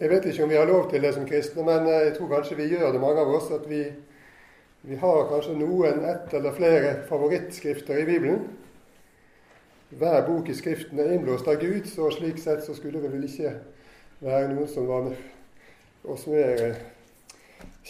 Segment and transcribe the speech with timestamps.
[0.00, 2.56] Jeg vet ikke om vi har lov til det som kristne, men jeg tror kanskje
[2.56, 3.50] vi gjør det, mange av oss.
[3.52, 3.82] At vi,
[4.88, 8.46] vi har kanskje noen, ett eller flere favorittskrifter i Bibelen.
[9.90, 13.26] Hver bok i Skriften er innblåst av Gud, så slik sett så skulle det vel
[13.26, 13.52] ikke
[14.24, 15.10] være noen som var
[16.08, 16.62] oss mer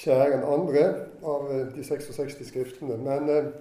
[0.00, 0.86] kjære enn andre
[1.22, 1.46] av
[1.76, 2.96] de 66 skriftene.
[3.04, 3.52] Men eh,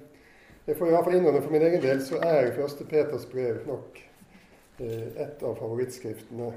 [0.65, 3.61] jeg får i hvert fall innrømme for min egen del så er første Peters brev
[3.69, 4.01] nok
[4.81, 6.49] eh, et av favorittskriftene.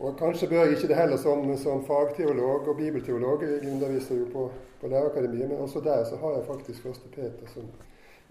[0.00, 3.42] Eh, og kanskje bør jeg ikke det heller som, som fagteolog og bibelteolog.
[3.42, 4.50] Jeg underviser jo på,
[4.80, 7.62] på Lærerakademiet, men også der så har jeg faktisk første Peter som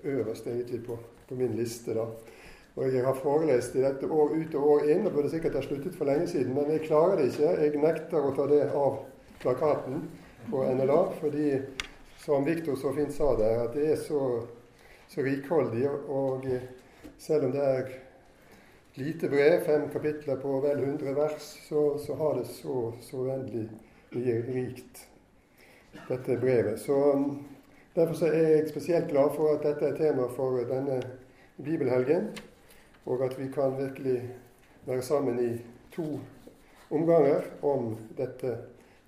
[0.03, 0.97] øverst egentlig på,
[1.29, 1.93] på min liste.
[1.93, 2.05] da.
[2.75, 5.61] Og jeg har forelest i dette år ut og år inn, og burde sikkert ha
[5.61, 7.49] sluttet for lenge siden, men jeg klarer det ikke.
[7.61, 8.99] Jeg nekter å ta det av
[9.41, 10.05] plakaten
[10.49, 11.57] på NLA, fordi
[12.20, 14.45] som Viktor så fint sa der, at det er så,
[15.09, 15.89] så rikholdig.
[16.07, 16.45] Og
[17.17, 17.91] selv om det er
[18.99, 23.68] lite brev, fem kapitler på vel 100 vers, så, så har det så, så uendelig
[24.15, 25.05] mye rikt,
[26.10, 26.79] dette brevet.
[26.84, 26.99] Så
[27.96, 31.01] Derfor er jeg spesielt glad for at dette er tema for denne
[31.63, 32.29] bibelhelgen,
[33.05, 34.29] og at vi kan virkelig
[34.85, 36.20] være sammen i to
[36.91, 38.57] omganger om dette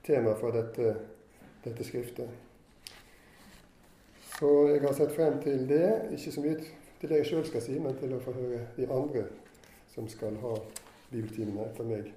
[0.03, 0.95] temaet for dette,
[1.63, 2.29] dette skriftet.
[4.39, 6.57] Så jeg har sett frem til det, ikke så mye
[6.99, 9.23] til det jeg sjøl skal si, men til å få høre de andre
[9.93, 10.55] som skal ha
[11.09, 12.13] bibeltimene etter meg.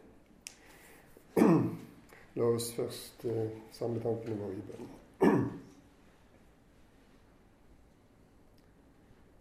[2.38, 4.86] La oss først eh, samle tankene våre i bønn.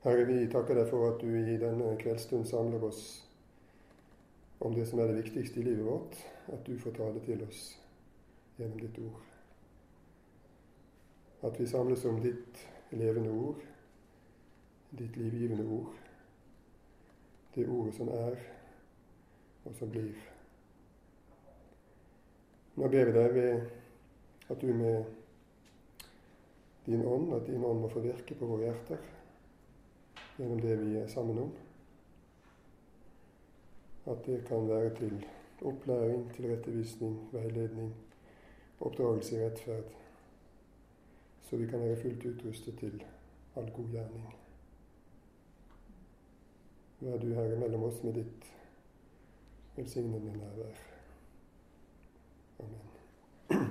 [0.03, 3.03] Herre, vi takker deg for at du i denne kveldsstund samler oss
[4.63, 6.17] om det som er det viktigste i livet vårt,
[6.53, 7.61] at du får tale til oss
[8.57, 9.21] gjennom ditt ord.
[11.43, 12.61] At vi samles om ditt
[12.95, 13.61] levende ord,
[14.93, 16.02] ditt livgivende ord
[17.55, 18.37] det ordet som er,
[19.65, 20.13] og som blir.
[22.75, 25.03] Nå ber vi deg ved at du med
[26.85, 29.05] din ånd, at din ånd må få virke på våre hjerter
[30.37, 31.53] gjennom det vi er sammen om.
[34.09, 35.25] At det kan være til
[35.63, 37.93] opplæring, tilrettevisning, veiledning,
[38.79, 39.91] oppdragelse i rettferd,
[41.41, 43.03] så vi kan være fullt utrustet til
[43.55, 44.42] all god gjerning.
[47.03, 48.45] Vær du, Herre, mellom oss med ditt
[49.75, 50.77] velsignende nærvær.
[52.63, 53.65] Amen.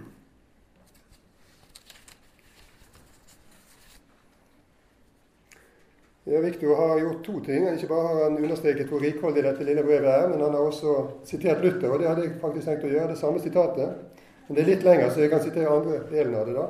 [6.28, 7.64] Ja, Viktor har gjort to ting.
[7.72, 11.00] Ikke bare har han understreket hvor rikholdig dette lille brevet er, men han har også
[11.24, 14.20] sitert Luther, og det hadde jeg faktisk tenkt å gjøre, det samme sitatet.
[14.46, 16.68] Men det er litt lenger, så jeg kan sitere andre delen av det da.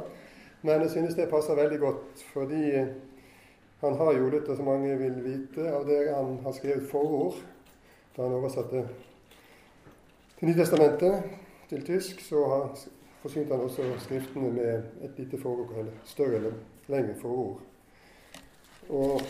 [0.63, 2.63] Men jeg synes det passer veldig godt, fordi
[3.83, 7.41] han har jo Luther, som mange vil vite, av det han har skrevet forord
[8.15, 8.85] da han oversatte
[10.39, 11.23] til Nytestamentet
[11.71, 12.21] til tysk.
[12.23, 12.45] Så
[13.23, 16.53] forsynte han også Skriftene med et lite forord, eller større eller
[16.89, 17.61] lengre forord.
[18.89, 19.21] Og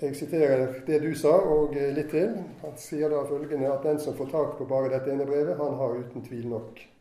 [0.00, 2.36] jeg siterer det du sa, og litt til.
[2.64, 5.80] Han sier da følgende at den som får tak på bare dette ene brevet, han
[5.80, 6.95] har uten tvil nok.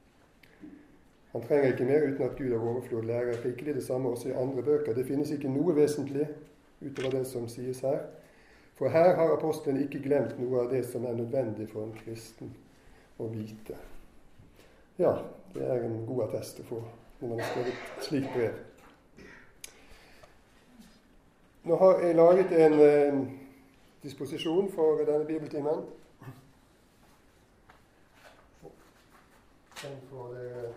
[1.35, 4.35] Han trenger ikke mer uten at Gud av overflod lærer rikelig det samme også i
[4.39, 4.93] andre bøker.
[4.95, 6.29] Det finnes ikke noe vesentlig
[6.79, 8.05] utover det som sies her.
[8.79, 12.53] For her har apostelen ikke glemt noe av det som er nødvendig for en kristen
[13.19, 13.75] å vite.
[14.95, 15.11] Ja,
[15.51, 16.79] det er en god attest å få
[17.19, 18.55] når man har skrevet et slikt brev.
[21.67, 23.21] Nå har jeg laget en eh,
[24.07, 25.83] disposisjon for denne bibeltimen.
[29.83, 30.67] Den får dere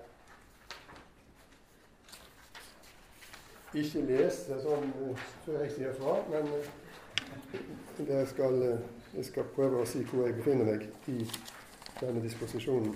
[3.82, 8.84] ikke lese sånn eh, jeg sier fra, men jeg eh, skal, eh,
[9.16, 11.18] jeg skal prøve å si hvor jeg befinner meg i
[12.00, 12.94] denne disposisjonen.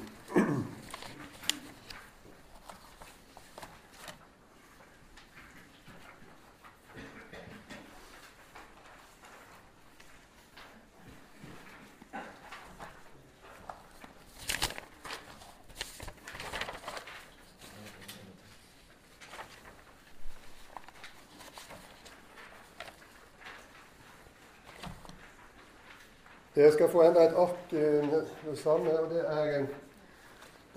[26.62, 28.10] Jeg skal få enda et ark eh,
[28.50, 29.66] det samme, og det er en,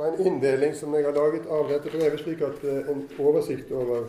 [0.01, 4.07] en inndeling som jeg har laget av dette brevet, slik at eh, en oversikt over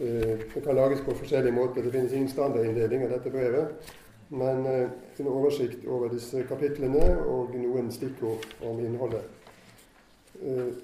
[0.00, 1.82] eh, Det kan lages på forskjellige måter.
[1.82, 3.94] Det finnes ingen standardinndeling av dette brevet,
[4.28, 9.22] men en oversikt over disse kapitlene og noen stikkord om innholdet.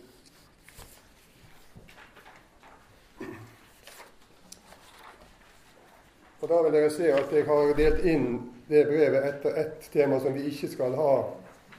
[6.45, 10.21] Og Da vil dere se at jeg har delt inn det brevet etter ett tema
[10.21, 11.15] som vi ikke skal ha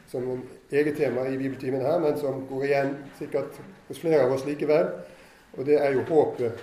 [0.08, 4.36] som en eget tema i bibeltimen her, men som går igjen sikkert hos flere av
[4.36, 4.92] oss likevel.
[5.58, 6.62] Og det er jo håpet.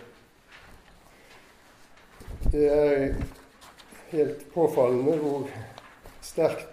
[2.52, 3.14] Det er
[4.12, 5.48] helt påfallende hvor
[6.22, 6.68] sterkt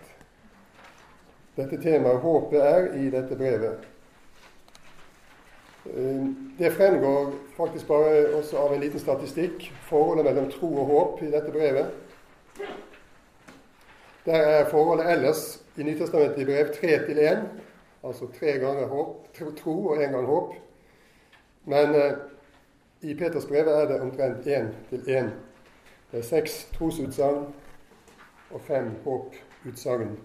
[1.58, 3.88] dette temaet håpet er i dette brevet.
[5.90, 6.28] Eh,
[6.60, 11.32] det fremgår faktisk bare også av en liten statistikk, forholdet mellom tro og håp i
[11.34, 12.09] dette brevet.
[14.26, 17.46] Der er forholdet ellers i Nytestamentet i brev tre til én,
[18.04, 19.28] altså tre ganger håp,
[19.58, 20.54] tro og én gang håp.
[21.66, 22.14] Men eh,
[23.02, 25.30] i Peters brev er det omtrent én til én.
[26.12, 27.46] Det er seks trosutsagn
[28.52, 30.20] og fem håputsagn.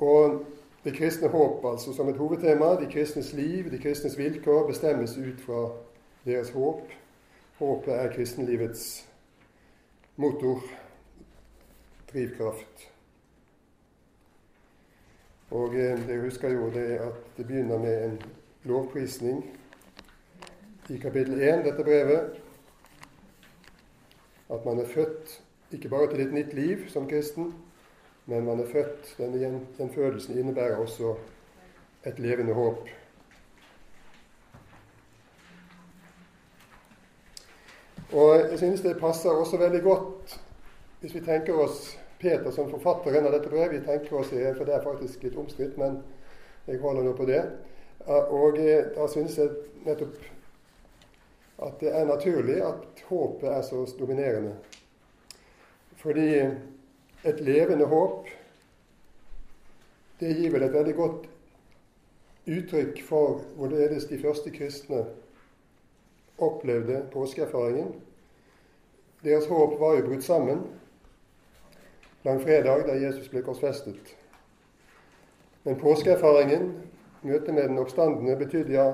[0.00, 0.44] Og
[0.84, 2.64] det kristne håp altså som et hovedtema.
[2.64, 5.68] De kristnes liv, de kristnes vilkår, bestemmes ut fra
[6.24, 6.82] deres håp.
[7.58, 9.09] Håpet er kristenlivets
[10.20, 10.62] motor,
[12.12, 12.86] drivkraft.
[15.50, 18.18] Og jeg Dere husker jo det at det begynner med en
[18.68, 19.40] lovprisning
[20.90, 22.36] i kapittel 1, dette brevet.
[24.50, 25.40] At man er født
[25.72, 27.54] ikke bare til et nytt liv som kristen,
[28.26, 29.14] men man er født.
[29.18, 31.14] Den, den følelsen innebærer også
[32.06, 32.88] et levende håp.
[38.12, 40.38] Og jeg synes det passer også veldig godt
[41.00, 43.78] hvis vi tenker oss Peter som forfatteren av dette brevet.
[43.78, 46.02] Vi tenker oss det, for det er faktisk litt omstridt, men
[46.66, 47.40] jeg holder nå på det.
[48.10, 49.54] Og da synes jeg
[49.86, 50.18] nettopp
[51.60, 54.52] at det er naturlig at håpet er så dominerende.
[56.00, 56.28] Fordi
[57.28, 58.28] et levende håp,
[60.20, 61.26] det gir vel et veldig godt
[62.50, 65.04] uttrykk for hvorledes de første kristne
[66.40, 67.92] opplevde påskeerfaringen.
[69.24, 70.64] Deres håp var jo brutt sammen
[72.22, 74.14] langfredag, da Jesus ble korsfestet.
[75.64, 76.72] Men påskeerfaringen,
[77.22, 78.88] møtet med den oppstandende, betydde ja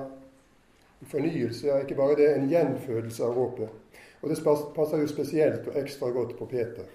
[1.01, 4.03] en fornyelse, og ikke bare det, en gjenfødelse av håpet.
[4.21, 4.39] Og det
[4.75, 6.87] passer jo spesielt og ekstra godt på Peter.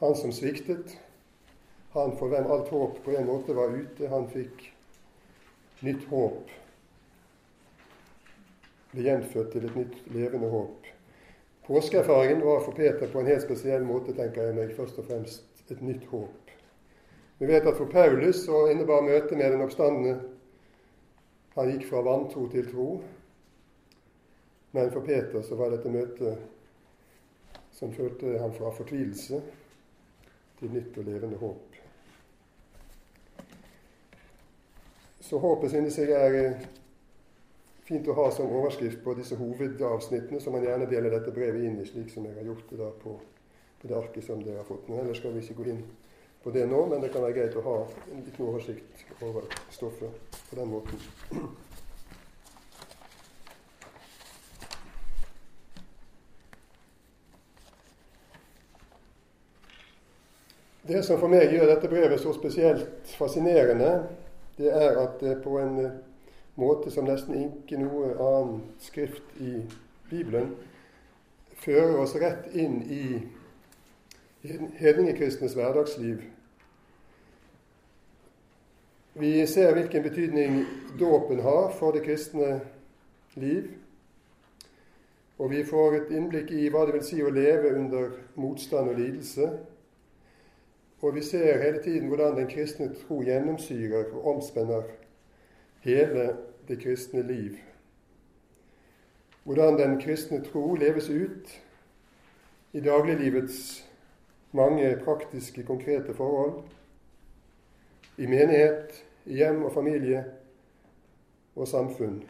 [0.00, 0.96] Han som sviktet,
[1.92, 4.70] han for hvem alt håp på en måte var ute, han fikk
[5.86, 6.50] nytt håp.
[8.94, 10.86] Ble gjenfødt til et nytt, levende håp.
[11.66, 15.70] Påskeerfaringen var for Peter på en helt spesiell måte, tenker jeg meg, først og fremst
[15.72, 16.52] et nytt håp.
[17.40, 20.20] Vi vet at for Paulus så innebar møtet med den oppstandende
[21.54, 22.88] Han gikk fra vantro til tro.
[24.74, 26.38] Men for Peter så var dette møtet
[27.74, 29.38] som førte ham fra fortvilelse
[30.58, 31.78] til nytt og levende håp.
[35.20, 36.58] Så håpet synes jeg er
[37.84, 41.76] fint å ha som overskrift på disse hovedavsnittene, som man gjerne deler dette brevet inn
[41.80, 43.18] i, slik som jeg har gjort det da på,
[43.80, 44.88] på det arket som dere har fått.
[44.88, 45.84] Men ellers skal vi ikke gå inn
[46.44, 47.76] på det nå, men det kan være greit å ha
[48.12, 51.04] en liten oversikt over stoffet på den måten.
[60.84, 63.92] Det som for meg gjør dette brevet så spesielt fascinerende,
[64.58, 65.78] det er at det på en
[66.56, 69.56] måte som nesten ikke noe annen skrift i
[70.10, 70.52] Bibelen
[71.64, 73.04] fører oss rett inn i
[74.78, 76.22] hedningekristnes hverdagsliv.
[79.14, 80.64] Vi ser hvilken betydning
[81.00, 82.58] dåpen har for det kristne
[83.34, 83.70] liv.
[85.38, 88.98] Og vi får et innblikk i hva det vil si å leve under motstand og
[88.98, 89.48] lidelse.
[91.02, 94.86] Og vi ser hele tiden hvordan den kristne tro gjennomsyrer og omspenner
[95.84, 96.36] hele
[96.68, 97.56] det kristne liv.
[99.44, 101.60] Hvordan den kristne tro leves ut
[102.72, 103.84] i dagliglivets
[104.52, 106.62] mange praktiske, konkrete forhold.
[108.16, 110.24] I menighet, i hjem og familie
[111.56, 112.22] og samfunn.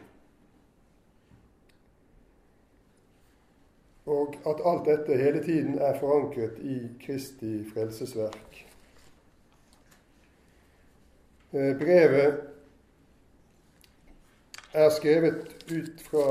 [4.05, 8.65] og at alt dette hele tiden er forankret i Kristi frelsesverk.
[11.53, 12.41] Eh, brevet
[14.75, 16.25] er skrevet ut fra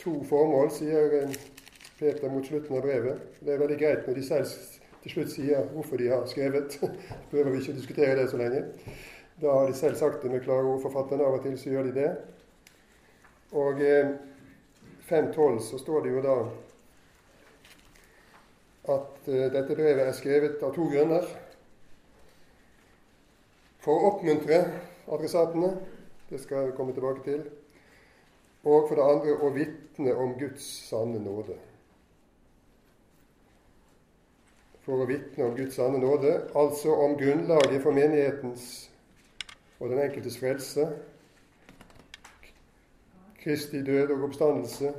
[0.00, 1.36] to formål, sier eh,
[1.98, 3.40] Peter mot slutten av brevet.
[3.40, 4.54] Det er veldig greit når de selv
[5.04, 6.78] til slutt sier hvorfor de har skrevet.
[7.30, 8.64] Behøver vi ikke diskutere det så lenge.
[9.42, 11.88] Da har de selv sagt det med klare ord, Forfatteren Av og til så gjør
[11.88, 12.10] de det.
[13.54, 13.82] Og
[15.10, 16.36] 5.12 eh, så står det jo da
[18.94, 21.26] at eh, dette brevet er skrevet av to grunner.
[23.84, 24.62] For å oppmuntre
[25.12, 25.74] adressatene,
[26.30, 27.44] det skal jeg komme tilbake til,
[28.64, 31.56] og for det andre å vitne om Guds sanne nåde.
[34.84, 38.66] for å vitne om Guds sanne nåde, altså om grunnlaget for menighetens
[39.80, 40.88] og den enkeltes frelse,
[43.44, 44.92] Kristi død og oppstandelse,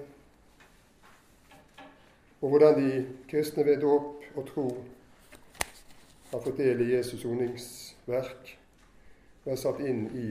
[2.41, 2.89] og hvordan de
[3.29, 4.65] kristne ved dåp og tro
[6.29, 8.51] har fått del i Jesus' soningsverk
[9.45, 10.27] og er satt inn i,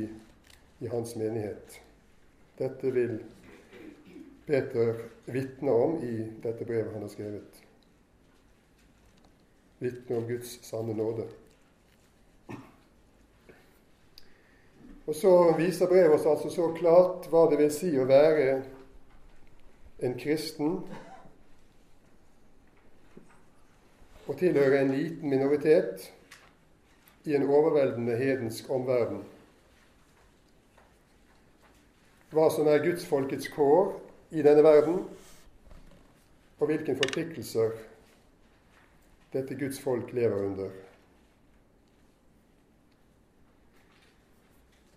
[0.86, 1.80] i hans menighet.
[2.58, 3.16] Dette vil
[4.46, 7.62] Peter vitne om i dette brevet han har skrevet.
[9.82, 11.26] Vitne om Guds sanne nåde.
[15.06, 18.62] Og så viser brevet oss altså så klart hva det vil si å være
[20.04, 20.78] en kristen
[24.24, 26.08] og tilhøre en liten minoritet
[27.28, 29.20] i en overveldende hedensk omverden.
[32.34, 33.92] Hva som er gudsfolkets kår
[34.34, 35.04] i denne verden,
[36.58, 37.76] og hvilke forpliktelser
[39.34, 40.70] dette Guds folk lever under.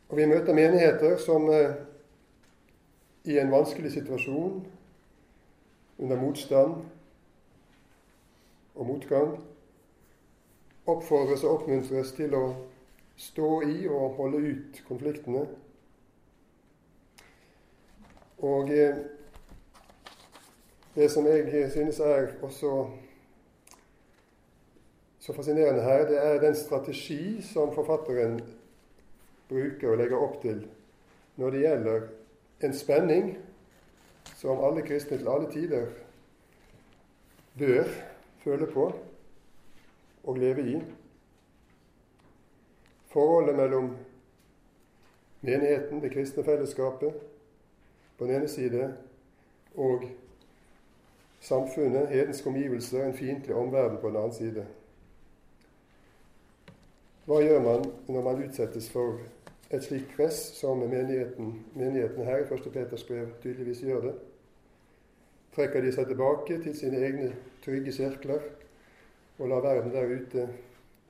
[0.09, 1.75] Og Vi møter menigheter som eh,
[3.23, 4.65] i en vanskelig situasjon,
[5.97, 6.75] under motstand
[8.75, 9.37] og motgang,
[10.85, 12.43] oppfordres og oppmuntres til å
[13.17, 15.47] stå i og holde ut konfliktene.
[18.37, 18.97] Og eh,
[20.95, 22.87] det som jeg synes er også
[25.19, 28.39] så fascinerende her, det er den strategi som forfatteren
[29.49, 30.61] bruker og legger opp til
[31.37, 32.05] når det gjelder
[32.63, 33.27] en spenning
[34.39, 35.89] som alle kristne til alle tider
[37.57, 37.91] bør
[38.43, 38.87] føle på
[40.23, 40.77] og leve i.
[43.11, 43.91] Forholdet mellom
[45.41, 47.13] menigheten, det kristne fellesskapet,
[48.17, 48.93] på den ene side,
[49.75, 50.03] og
[51.39, 54.65] samfunnet, hedenske omgivelser, en fiendtlig omverden på den annen side.
[57.27, 59.19] Hva gjør man når man utsettes for
[59.69, 62.69] et slikt press som menigheten, menigheten her i 1.
[62.73, 64.13] Peters brev tydeligvis gjør det?
[65.55, 67.33] Trekker de seg tilbake til sine egne
[67.65, 68.45] trygge sirkler
[69.37, 70.47] og lar verden der ute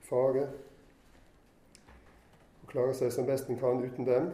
[0.08, 0.48] fare
[2.62, 4.32] og klare seg som best en kan uten dem?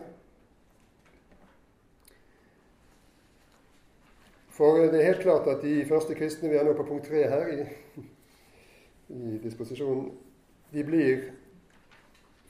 [4.54, 7.24] For det er helt klart at de første kristne, vi er nå på punkt tre
[7.26, 7.64] her i,
[9.10, 10.12] i disposisjonen,
[10.72, 11.24] de blir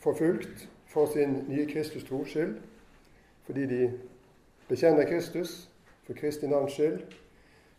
[0.04, 2.58] forfulgt for sin nye Kristus-tros skyld,
[3.46, 3.80] fordi de
[4.68, 5.70] bekjenner Kristus
[6.04, 7.00] for Kristi navns skyld,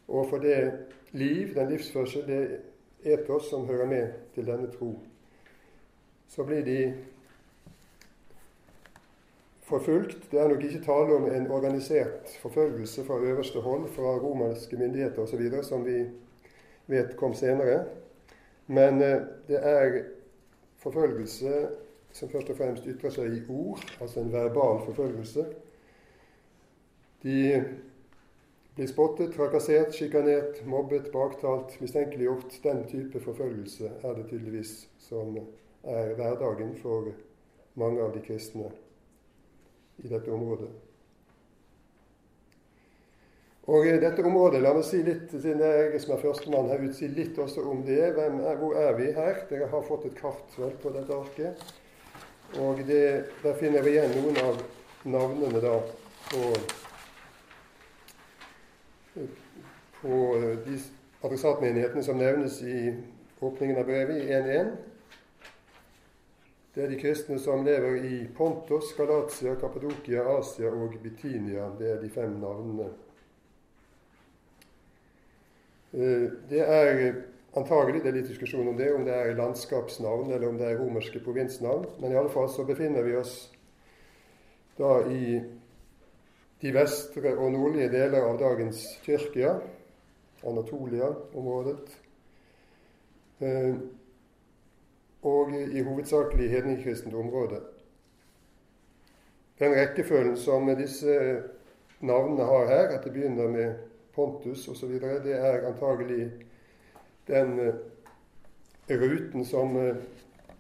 [0.08, 0.74] og for det
[1.12, 5.00] liv, den livsførsel, det etos som hører med til denne tro.
[6.28, 6.80] Så blir de
[9.66, 10.32] forfulgt.
[10.32, 15.22] Det er nok ikke tale om en organisert forfølgelse fra øverste hold, fra romerske myndigheter
[15.22, 16.04] osv., som vi
[16.88, 17.86] vet kom senere.
[18.68, 20.04] Men eh, det er
[20.78, 21.68] forfølgelse
[22.12, 25.46] som først og fremst ytrer seg i ord, altså en verbal forfølgelse.
[27.24, 27.64] De
[28.76, 32.60] blir spottet, trakassert, sjikanert, mobbet, baktalt, mistenkeliggjort.
[32.64, 35.38] Den type forfølgelse er det tydeligvis som
[35.84, 37.12] er hverdagen for
[37.76, 38.72] mange av de kristne
[40.04, 40.70] i dette området.
[43.66, 47.40] Og dette området, la meg si litt, siden jeg som er førstemann her si litt
[47.42, 47.98] også om det.
[48.12, 49.42] Er, hvor er vi her?
[49.50, 51.64] Dere har fått et kart på dette arket.
[52.62, 53.06] Og det,
[53.42, 54.62] der finner vi igjen noen av
[55.10, 55.80] navnene da
[56.30, 56.44] på,
[60.04, 60.20] på
[60.68, 60.78] de
[61.26, 62.94] adressatmenighetene som nevnes i
[63.42, 64.76] åpningen av brevet, i 1.1.
[66.76, 71.70] Det er de kristne som lever i Pontos, Galatia, Kappadokia, Asia og Bitinia.
[71.80, 72.90] Det er de fem navnene.
[75.96, 77.24] Eh, det er
[77.56, 80.80] Antagelig det er litt diskusjon om det, om det er landskapsnavn eller om det er
[80.82, 81.86] romerske provinsnavn.
[82.02, 83.36] Men i alle fall så befinner vi oss
[84.76, 85.38] da i
[86.60, 89.54] de vestre og nordlige deler av dagens Tyrkia,
[90.44, 91.96] Anatolia-området,
[93.40, 93.72] eh,
[95.26, 97.60] og i hovedsakelig hedningkristent område.
[99.60, 101.16] Den rekkefølgen som disse
[102.00, 103.74] navnene har her, at det begynner med
[104.16, 106.32] Pontus osv., det er antagelig
[107.28, 107.74] den eh,
[108.90, 109.96] ruten som eh,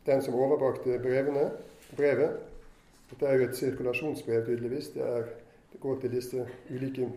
[0.06, 1.50] den som overbrakte brevene,
[1.98, 2.40] brevet.
[3.10, 4.90] Dette er jo et sirkulasjonsbrev, tydeligvis.
[4.94, 5.30] Det, er,
[5.74, 7.10] det går til disse ulike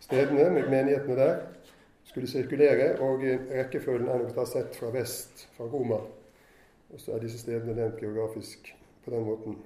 [0.00, 1.36] stedene, menighetene der.
[2.04, 6.00] Skulle sirkulere, og eh, rekkefølgen er nok da sett fra vest, fra Roma.
[6.90, 8.72] Og så er disse stedene nevnt geografisk
[9.04, 9.56] på den måten.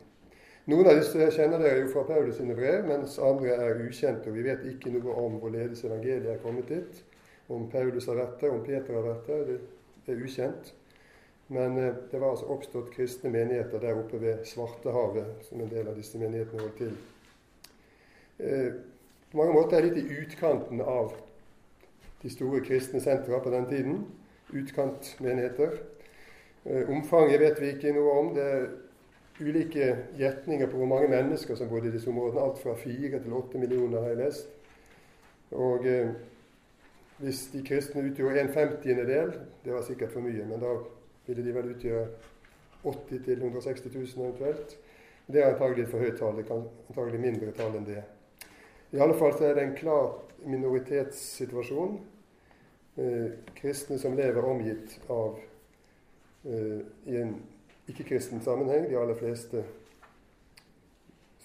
[0.69, 4.31] Noen av disse kjenner dere jo fra Paulus sine brev, mens andre er ukjente.
[4.31, 7.03] og Vi vet ikke noe om hvorledes evangeliet er kommet dit
[7.53, 9.59] om Paulus har vært der, om Peter har vært der.
[10.07, 10.73] Det er ukjent.
[11.53, 15.89] Men eh, det var altså oppstått kristne menigheter der oppe ved Svartehavet, som en del
[15.91, 16.95] av disse menighetene holdt til.
[18.41, 18.71] Eh,
[19.31, 21.13] på mange måter er det litt i utkanten av
[22.23, 24.01] de store kristne sentra på den tiden.
[24.55, 25.83] Utkantmenigheter.
[26.65, 28.35] Eh, omfanget vet vi ikke noe om.
[28.37, 28.69] Det er
[29.41, 32.41] ulike gjetninger på hvor mange mennesker som bodde i disse områdene.
[32.41, 34.49] Alt fra fire til åtte millioner, har jeg lest.
[35.53, 36.15] Og eh,
[37.19, 40.73] hvis de kristne utgjorde en femtiendedel, det var sikkert for mye, men da
[41.27, 42.09] ville de vel utgjøre
[42.85, 44.77] 80 000-160 000 eventuelt.
[45.27, 46.37] Det er antagelig et for høyt tall.
[46.37, 48.03] Det kan antagelig mindre tall enn det.
[48.93, 50.11] I alle fall så er det en klar
[50.45, 51.97] minoritetssituasjon.
[52.97, 55.39] Eh, kristne som lever omgitt av
[56.45, 57.35] i en
[57.89, 59.65] ikke-kristen sammenheng, de aller fleste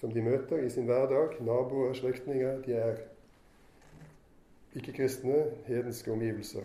[0.00, 3.00] som de møter i sin hverdag, naboer, slektninger, de er
[4.76, 6.64] ikke-kristne, hedenske omgivelser.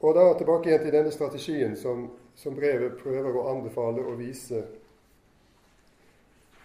[0.00, 2.06] Og da tilbake igjen til denne strategien som,
[2.38, 4.62] som brevet prøver å anbefale og vise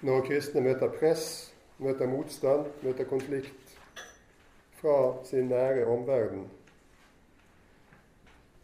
[0.03, 1.25] når kristne møter press,
[1.83, 3.62] møter motstand, møter konflikt
[4.83, 6.43] fra sin nære omverden.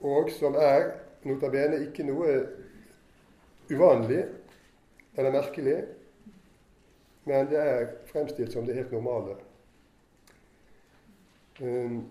[0.01, 0.91] Og som er
[1.23, 2.33] notabene ikke noe
[3.71, 4.25] uvanlig
[5.15, 5.77] eller merkelig,
[7.23, 9.37] men det er fremstilt som det helt normale.
[11.61, 12.03] Um,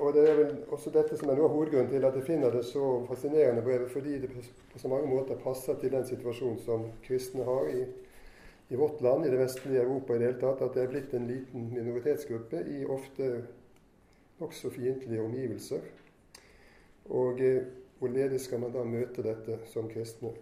[0.00, 2.54] og det er vel også dette som er noe av hovedgrunnen til at jeg finner
[2.54, 6.88] det så fascinerende brevet, fordi det på så mange måter passer til den situasjonen som
[7.06, 7.84] kristne har i,
[8.72, 11.12] i vårt land, i det vestlige Europa i det hele tatt, at det er blitt
[11.14, 13.26] en liten minoritetsgruppe i ofte
[14.40, 15.84] nokså fiendtlige omgivelser.
[17.12, 17.66] Og eh,
[17.98, 20.32] hvorledes skal man da møte dette som kristne?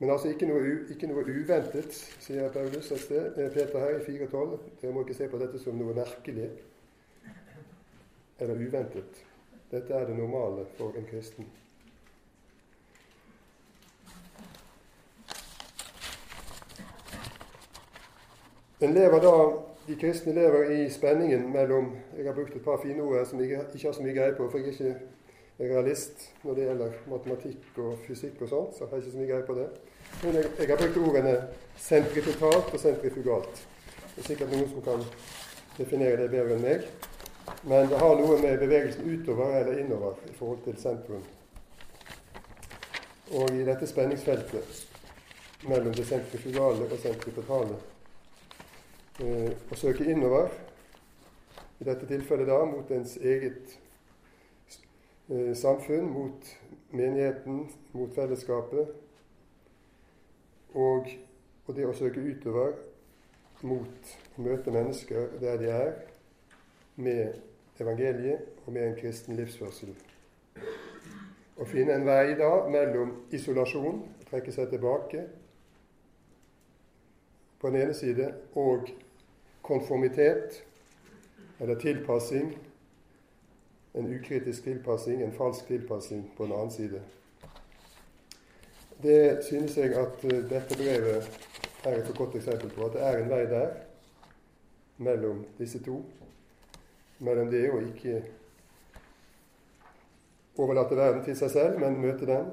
[0.00, 4.54] Men altså ikke noe, ikke noe uventet, sier Paulus et sted, Peter her i 4.12.
[4.82, 6.50] Dere må ikke se på dette som noe merkelig
[8.40, 9.24] eller uventet.
[9.72, 11.48] Dette er det normale for en kristen.
[18.80, 23.02] En lever da, De kristne lever i spenningen mellom Jeg har brukt et par fine
[23.02, 26.54] ord som jeg ikke har så mye greie på, for jeg er ikke realist når
[26.54, 28.76] det gjelder matematikk og fysikk og sånt.
[28.76, 29.66] så har jeg ikke så mye greie på det.
[30.22, 31.34] Men jeg, jeg har brukt ordene
[31.76, 33.60] sentrifugalt og sentrifugalt.
[34.14, 35.04] Det er sikkert noen som kan
[35.76, 36.88] definere det bedre enn meg.
[37.68, 41.24] Men det har noe med bevegelsen utover eller innover i forhold til sentrum.
[43.36, 44.84] Og i dette spenningsfeltet
[45.68, 47.76] mellom det sentrifugale og sentripetale
[49.18, 50.52] eh, å søke innover,
[51.80, 53.74] i dette tilfellet da mot ens eget
[55.30, 56.52] eh, samfunn, mot
[56.94, 57.64] menigheten,
[57.96, 58.94] mot fellesskapet,
[60.78, 61.10] og,
[61.66, 62.76] og det å søke utover
[63.66, 65.90] mot å møte mennesker der de er,
[67.00, 69.92] med evangeliet og med en kristen livsførsel.
[71.60, 75.26] Å finne en vei da mellom isolasjon, trekke seg tilbake
[77.60, 78.88] på den ene side, og
[79.62, 80.62] konformitet,
[81.60, 82.54] eller tilpassing,
[83.94, 87.02] en ukritisk tilpassing, en falsk tilpassing på den annen side.
[89.02, 91.40] Det synes jeg at eh, dette brevet
[91.84, 92.86] er et godt eksempel på.
[92.86, 93.70] At det er en vei der
[94.98, 96.02] mellom disse to
[97.20, 98.20] mellom det å ikke
[100.60, 102.50] overlate verden til seg selv, men møte den.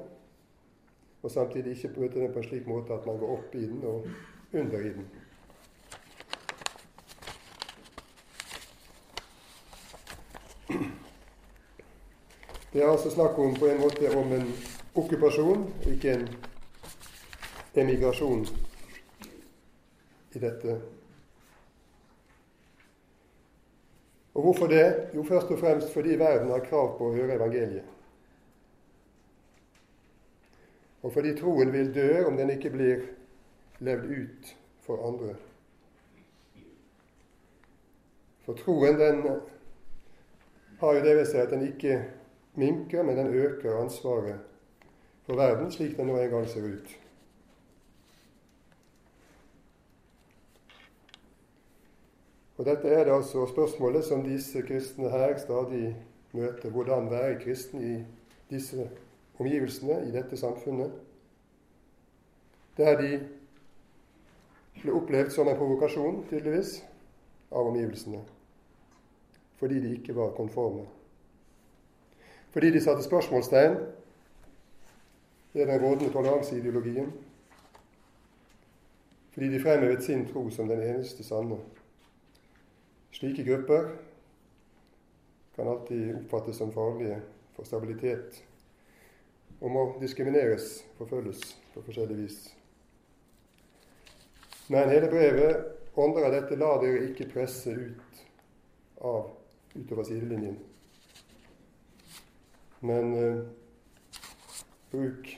[1.22, 3.80] Og samtidig ikke møte den på en slik måte at man går opp i den
[3.88, 4.06] og
[4.52, 5.06] under i den.
[12.72, 14.52] Det er altså snakk om på en måte om en
[14.94, 16.28] okkupasjon, ikke en
[17.74, 18.46] emigrasjon
[20.34, 20.80] i dette
[24.38, 25.10] Og hvorfor det?
[25.14, 27.86] Jo, først og fremst fordi verden har krav på å høre evangeliet.
[31.02, 33.02] Og fordi troen vil dø om den ikke blir
[33.78, 35.34] levd ut for andre.
[38.46, 39.24] For troen, den
[40.80, 41.98] har jo det ved seg at den ikke
[42.58, 44.40] minker, men den øker ansvaret
[45.28, 46.94] for verden slik den nå en gang ser ut.
[52.58, 55.96] Og Dette er det altså spørsmålet som disse kristne her stadig
[56.32, 56.70] møter.
[56.70, 58.04] Hvordan være kristen i
[58.50, 58.90] disse
[59.38, 60.92] omgivelsene, i dette samfunnet.
[62.76, 63.28] Der de
[64.82, 66.82] ble opplevd som en provokasjon, tydeligvis,
[67.50, 68.20] av omgivelsene.
[69.58, 70.86] Fordi de ikke var konforme.
[72.50, 73.78] Fordi de satte spørsmålstegn
[75.52, 77.12] ved den rådende toleranseideologien.
[79.38, 81.56] fordi de fremhevet sin tro som den eneste sanne.
[83.10, 83.88] Slike grupper
[85.54, 87.20] kan alltid oppfattes som farlige
[87.54, 88.44] for stabilitet
[89.60, 92.57] og må diskrimineres, forfølges på forskjellig vis.
[94.70, 98.18] Men hele brevet ånder av dette la dere ikke presse ut
[99.00, 99.30] av
[99.72, 100.58] utover sidelinjen.
[102.84, 103.40] Men eh,
[104.92, 105.32] bruk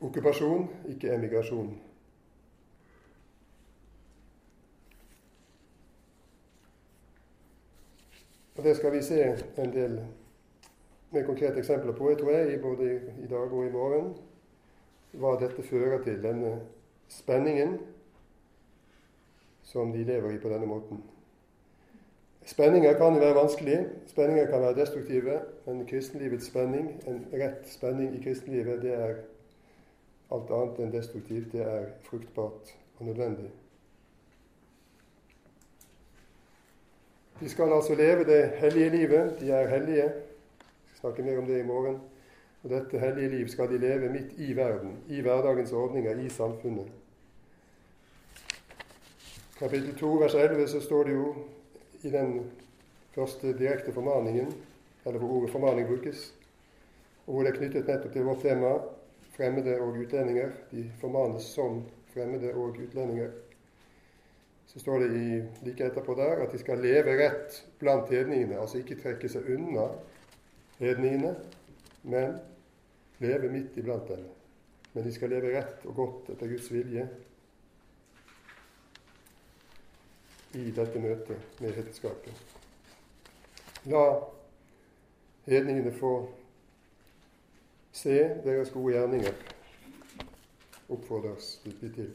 [0.00, 1.70] okkupasjon, ikke emigrasjon.
[8.56, 9.20] Og Det skal vi se
[9.60, 10.00] en del
[11.10, 12.90] med konkrete eksempler på, jeg tror jeg, både
[13.24, 14.12] i dag og i morgen,
[15.12, 16.58] hva dette fører til, denne
[17.10, 17.78] spenningen
[19.70, 21.02] som de lever i på denne måten.
[22.50, 23.78] Spenninger kan jo være vanskelig,
[24.10, 29.20] spenninger kan være destruktive, men kristenlivets spenning, en rett spenning i kristenlivet, det er
[30.34, 31.50] alt annet enn destruktivt.
[31.52, 33.50] Det er fruktbart og nødvendig.
[37.40, 39.36] De skal altså leve det hellige livet.
[39.40, 40.04] De er hellige.
[40.04, 42.00] Jeg skal snakke mer om det i morgen.
[42.62, 46.90] Og dette hellige liv skal de leve midt i verden, i hverdagens ordninger, i samfunnet.
[49.60, 51.34] Kapittel 2, vers 11, så står det jo
[52.02, 52.30] i den
[53.12, 54.48] første direkte formaningen,
[55.04, 56.22] eller hvor ordet formaning brukes,
[57.26, 58.70] og hvor det er knyttet nettopp til vårt tema
[59.36, 60.56] fremmede og utlendinger.
[60.72, 61.82] De formanes som
[62.14, 63.36] fremmede og utlendinger.
[64.66, 65.28] Så står det i,
[65.68, 68.56] like etterpå der at de skal leve rett blant hedningene.
[68.64, 69.90] Altså ikke trekke seg unna
[70.80, 71.36] hedningene,
[72.02, 72.38] men
[73.20, 74.24] leve midt iblant dem.
[74.94, 77.10] Men de skal leve rett og godt etter Guds vilje
[80.54, 82.34] i dette møtet med hedeskapet.
[83.90, 84.04] La
[85.46, 86.14] hedningene få
[87.92, 89.32] se deres gode gjerninger,
[90.88, 92.10] oppfordres vi til.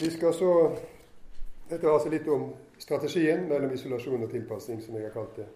[0.00, 0.78] Vi skal så
[1.70, 5.46] Dette var altså litt om strategien mellom isolasjon og tilpasning, som jeg har kalt det,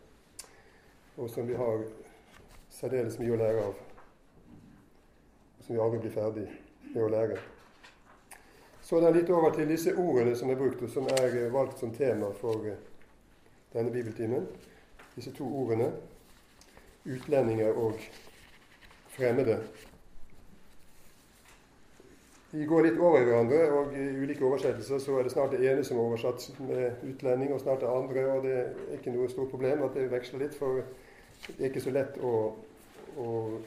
[1.20, 1.82] og som vi har
[2.78, 3.78] særdeles mye å lære av.
[5.66, 6.46] Som vi aldri blir ferdig
[6.92, 7.38] med å lære.
[8.88, 11.90] Så det litt over til disse ordene som er brukt, og som er valgt som
[11.92, 12.78] tema for eh,
[13.74, 14.46] denne bibeltimen.
[15.16, 15.90] Disse to ordene
[17.08, 18.00] utlendinger og
[19.12, 19.58] fremmede.
[22.52, 25.68] De går litt over i hverandre, og i ulike oversettelser så er det snart det
[25.68, 28.24] ene som er oversatt med utlending, og snart det andre.
[28.32, 30.80] Og det er ikke noe stort problem at det veksler litt, for
[31.48, 32.32] det er ikke så lett å,
[33.18, 33.60] å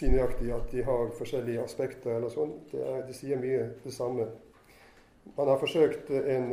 [0.00, 2.54] si nøyaktig at de har forskjellige aspekter eller sånn.
[2.70, 4.26] Det de sier mye det samme.
[5.36, 6.52] Man har forsøkt en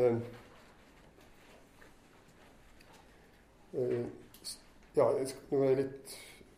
[3.78, 4.06] uh,
[4.98, 6.14] Ja, nå er jeg litt,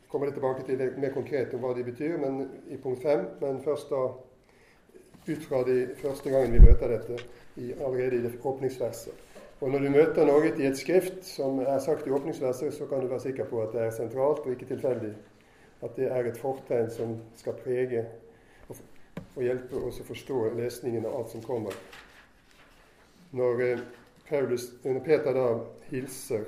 [0.07, 3.25] kommer litt tilbake til det mer konkret om hva de betyr men i punkt fem.
[3.41, 4.05] Men først da
[5.27, 7.17] ut fra de første gangen vi møter dette
[7.59, 9.25] i, allerede i det åpningsverset.
[9.59, 13.01] Og Når du møter noe i et skrift som er sagt i åpningsverset, så kan
[13.03, 15.11] du være sikker på at det er sentralt og ikke tilfeldig.
[15.83, 18.05] At det er et fortegn som skal prege
[18.69, 18.77] og,
[19.43, 21.75] hjelpe oss å forstå lesningen av alt som kommer.
[23.35, 23.83] Når, eh,
[24.29, 25.47] Paulus, når Peter da
[25.89, 26.47] hilser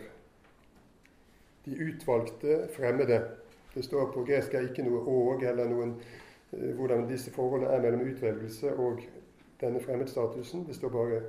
[1.65, 3.21] de utvalgte fremmede
[3.76, 5.95] Det står på gresk er ikke noe 'og' eller noen,
[6.54, 9.00] eh, hvordan disse forholdene er mellom utvelgelse og
[9.62, 10.67] denne fremmedstatusen.
[10.67, 11.21] Det står bare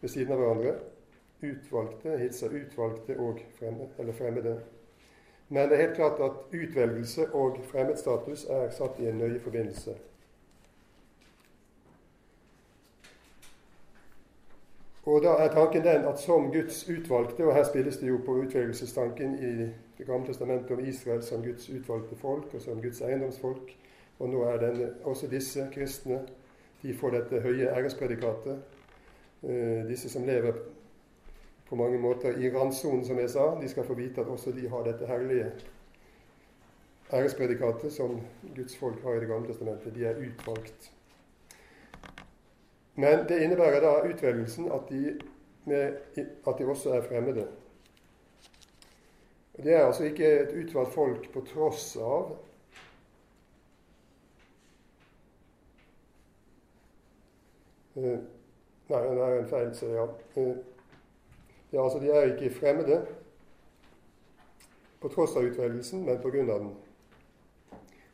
[0.00, 0.74] ved siden av hverandre
[1.42, 4.60] utvalgte, hilser utvalgte og fremmede, eller fremmede.
[5.48, 9.94] Men det er helt klart at utvelgelse og fremmedstatus er satt i en nøye forbindelse.
[15.02, 18.36] Og da er tanken den at som Guds utvalgte, og her spilles det jo på
[18.44, 23.76] utvelgelsestanken i Det gamle testamentet om Israel som Guds utvalgte folk og som Guds eiendomsfolk,
[24.18, 26.22] og nå er denne, også disse kristne
[26.82, 28.58] de får dette høye ærespredikatet.
[29.42, 30.52] Eh, disse som lever
[31.72, 33.46] på mange måter i randsonen, som jeg sa.
[33.60, 35.46] De skal få vite at også de har dette herlige
[37.12, 38.18] ærespredikatet som
[38.56, 39.94] Guds folk har i Det gamle testamentet.
[39.94, 40.92] De er utvalgt.
[42.94, 45.20] Men det innebærer da utvelgelsen at de,
[45.64, 45.96] med,
[46.46, 47.46] at de også er fremmede.
[49.56, 52.36] Det er altså ikke et utvalgt folk på tross av
[57.96, 58.20] uh,
[58.92, 60.62] Nei, det er en feil, sier jeg.
[61.72, 63.00] Ja, altså, de er ikke fremmede
[65.00, 66.74] på tross av utvelgelsen, men på grunn av den.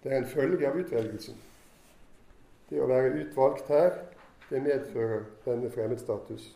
[0.03, 1.35] Det er en følge av utvelgelsen.
[2.71, 3.99] Det å være utvalgt her,
[4.49, 6.55] det medfører denne fremmedstatus.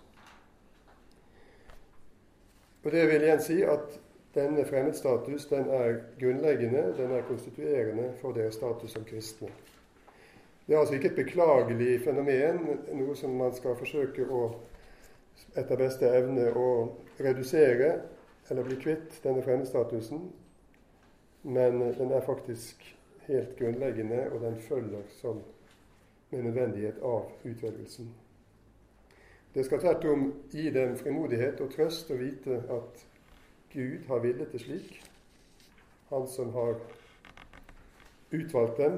[2.85, 3.99] Og Det vil igjen si at
[4.35, 9.51] denne fremmedstatus den er grunnleggende, den er konstituerende for deres status som kristne.
[10.67, 12.63] Det er altså ikke et beklagelig fenomen,
[12.95, 14.47] noe som man skal forsøke å
[15.55, 16.69] etter beste evne å
[17.21, 17.93] redusere
[18.51, 20.27] eller bli kvitt denne fremmedstatusen,
[21.43, 22.83] men den er faktisk
[23.27, 25.43] helt grunnleggende, og den følger som
[26.31, 28.09] med nødvendighet av utvelgelsen.
[29.55, 33.03] Det skal tvert om gi dem frimodighet og trøst å vite at
[33.73, 34.95] Gud har villet det slik.
[36.09, 36.79] Han som har
[38.33, 38.97] utvalgt dem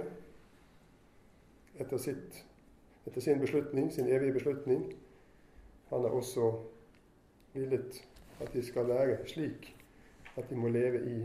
[1.79, 2.45] etter, sitt,
[3.07, 4.87] etter sin beslutning, sin evige beslutning.
[5.91, 6.53] Han har også
[7.55, 8.01] villet
[8.41, 9.71] at de skal være slik
[10.37, 11.19] at de må leve i,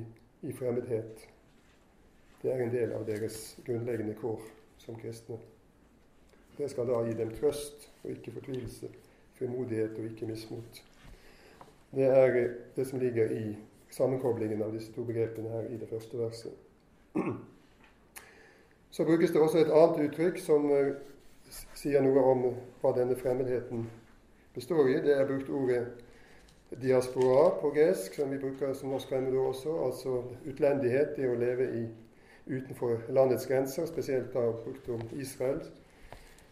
[0.47, 1.29] i fremmedhet.
[2.41, 4.41] Det er en del av deres grunnleggende kår
[4.77, 5.39] som kristne.
[6.57, 8.91] Det skal da gi dem trøst og ikke fortvilelse
[9.39, 10.83] frimodighet og ikke mismot.
[11.95, 13.55] Det er det som ligger i
[13.89, 16.51] sammenkoblingen av disse to begrepene her i det første verset.
[18.91, 20.93] Så brukes det også et annet uttrykk som eh,
[21.77, 22.45] sier noe om
[22.81, 23.87] hva denne fremmedheten
[24.59, 24.99] består i.
[25.01, 25.87] Det er brukt ordet
[26.81, 29.75] diaspora på gresk, som vi bruker som norsk fremmedord også.
[29.85, 31.85] Altså utlendighet, det å leve i,
[32.49, 35.61] utenfor landets grenser, spesielt da brukt om Israel,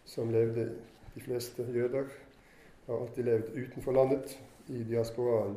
[0.06, 0.70] som levde
[1.14, 2.08] de fleste jøder
[2.88, 5.54] har alltid levd utenfor landet, i diasporaen.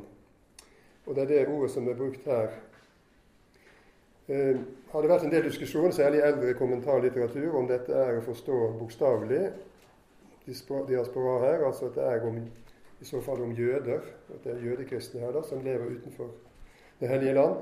[1.06, 2.54] Og det er det ordet som er brukt her.
[4.28, 4.60] Eh,
[4.92, 9.42] har det vært en del diskusjon, særlig eldre kommentarlitteratur, om dette er å forstå bokstavelig,
[10.46, 12.38] diaspora her, altså at det er om,
[13.02, 16.32] i så fall om jøder, at det er jødekristne her da, som lever utenfor
[17.00, 17.56] Det hellige land.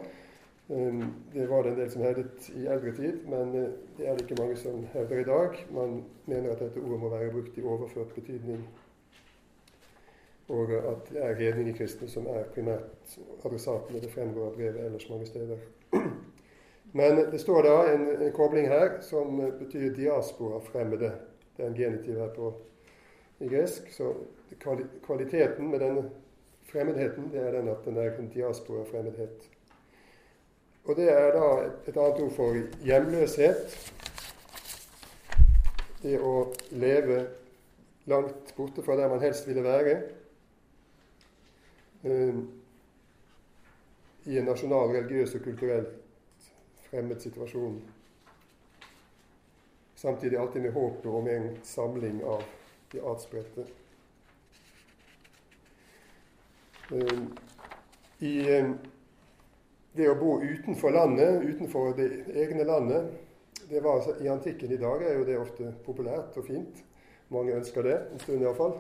[0.70, 4.18] Eh, det var det en del som hevdet i eldre tid, men eh, det er
[4.18, 5.66] det ikke mange som hevder i dag.
[5.72, 8.68] Man mener at dette ordet må være brukt i overført betydning
[10.50, 14.02] og at det er hedningekristne som er primært adressatene.
[14.02, 15.62] Det fremgår av brevet ellers mange steder.
[17.00, 21.12] Men det står da en, en kobling her som betyr diaspora-fremmede.
[21.60, 22.54] Det er en genitiv her på,
[23.44, 23.90] i gresk.
[23.92, 24.14] Så
[25.04, 26.06] kvaliteten med denne
[26.72, 29.50] fremmedheten det er den at den er en diaspora-fremmedhet.
[30.86, 33.76] Og det er da et, et annet ord for hjemløshet.
[36.00, 36.34] Det å
[36.72, 37.20] leve
[38.08, 40.00] langt borte fra der man helst ville være
[42.04, 42.46] Um,
[44.24, 45.90] i en nasjonal, religiøs og kulturelt
[46.86, 47.82] fremmed situasjon.
[50.00, 52.44] Samtidig alltid med håpet om en samling av
[52.92, 53.66] de atspredte.
[56.92, 57.20] Eh,
[58.20, 58.70] I eh,
[59.92, 63.12] det å bo utenfor landet, utenfor det egne landet
[63.70, 66.80] det var altså, I antikken i dag er jo det ofte populært og fint.
[67.28, 68.80] Mange ønsker det, en stund iallfall.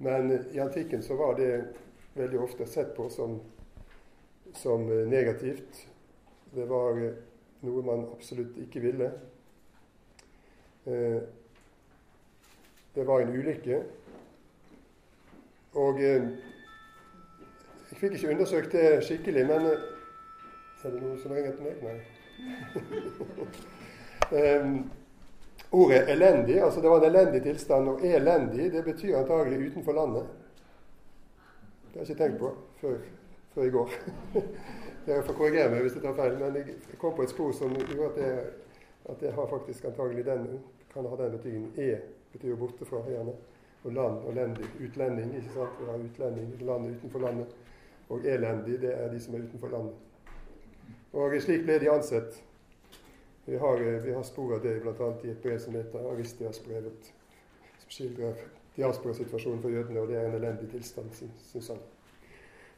[0.00, 1.52] Men i antikken så var det
[2.16, 3.36] veldig ofte sett på som,
[4.56, 5.84] som eh, negativt.
[6.56, 7.24] Det var eh,
[7.68, 9.12] noe man absolutt ikke ville.
[10.86, 11.22] Eh,
[12.94, 13.82] det var en ulykke.
[15.76, 16.28] Og jeg
[18.00, 19.66] fikk ikke undersøkt det skikkelig, men
[20.86, 21.76] Er det noen som ringer til meg?
[21.82, 21.98] Nei.
[24.60, 24.90] um,
[25.80, 30.26] ordet 'elendig', altså det var en elendig tilstand, og 'elendig' det betyr antagelig utenfor landet.
[31.92, 32.96] Det har jeg ikke tenkt på før,
[33.54, 33.90] før i går.
[35.06, 36.64] Jeg får korrigere meg hvis jeg tar feil, men jeg
[36.98, 38.30] kom på et spor som gjorde at det,
[39.10, 40.48] at det har faktisk antagelig den,
[40.96, 41.70] kan ha den betydningen.
[41.76, 42.00] E
[42.32, 43.36] betyr jo borte fra, gjerne.
[43.84, 44.66] Og land og lendig.
[44.80, 45.36] Utlending.
[45.36, 45.78] ikke sant?
[45.80, 47.54] Vi har utlending, landet utenfor landet.
[48.08, 49.94] Og elendig, det er de som er utenfor landet.
[51.12, 52.42] Og slik ble de ansett.
[53.46, 55.10] Vi har, vi har spor av det bl.a.
[55.24, 57.12] i et brev som heter Aristias-brevet,
[57.78, 58.40] som skildrer
[58.76, 61.78] diasporasituasjonen for jødene, og det er en elendig tilstand, syns han.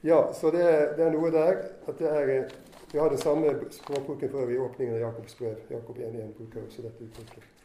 [0.05, 2.53] Ja, så det er, det er, noe der at det er
[2.93, 5.57] Vi har den samme språkbruken for øvrig i åpningen av Jakobs brev.
[5.71, 7.58] Jakob 1.1 bruker også dette uttrykket.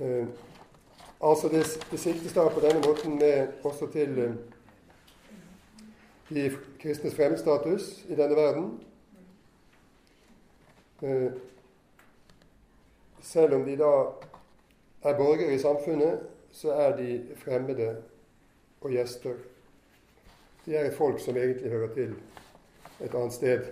[0.00, 0.26] Eh,
[1.20, 4.34] altså Det, det siktes da på denne måten med også til eh,
[6.30, 8.80] de kristnes fremmedstatus i denne verden.
[11.02, 11.32] Eh,
[13.22, 13.92] selv om de da
[15.02, 16.20] er borgere i samfunnet,
[16.52, 17.96] så er de fremmede
[18.80, 19.34] og gjester.
[20.66, 22.14] De er et folk som egentlig hører til
[23.00, 23.66] et annet sted.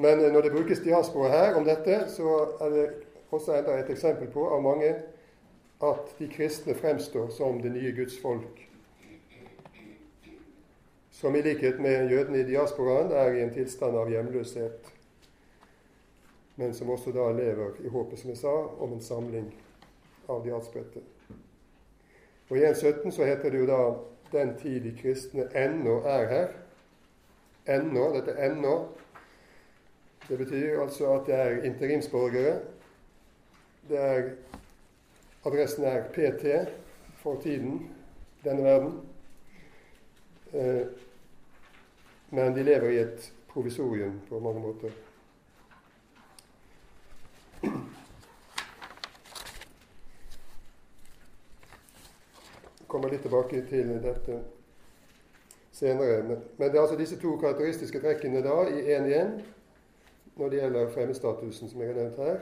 [0.00, 2.86] Men når det brukes diaspora her om dette, så er det
[3.30, 4.94] også enda et eksempel på av mange
[5.84, 8.64] at de kristne fremstår som det nye Guds folk.
[11.10, 14.88] Som i likhet med jødene i diasporaen er i en tilstand av hjemløshet
[16.60, 18.52] men som også da lever i håpet, som jeg sa,
[18.84, 19.46] om en samling
[20.28, 21.00] av de adspredte.
[22.50, 23.78] Og I 1.17 så heter det jo da
[24.34, 26.50] den tid de kristne ennå er her.
[27.78, 28.10] Ennå.
[28.12, 28.74] Dette ennå.
[30.30, 32.60] Det betyr altså at det er interimsborgere.
[33.88, 34.30] Det er
[35.44, 36.70] Adressen er PT
[37.18, 37.90] for tiden,
[38.44, 39.00] denne verden.
[40.52, 40.86] Eh,
[42.30, 44.90] men de lever i et provisorium på mange måter.
[52.86, 54.42] kommer litt tilbake til dette
[55.72, 56.22] senere.
[56.22, 59.40] Men, det er altså disse to karakteristiske trekkene da i én igjen
[60.36, 62.40] når det gjelder fremmedstatusen, som jeg har nevnt her.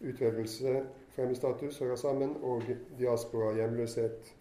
[0.00, 0.82] Utvelgelse,
[1.14, 2.62] fremmedstatus hører sammen, og
[2.98, 4.34] diaspora, hjemløshet.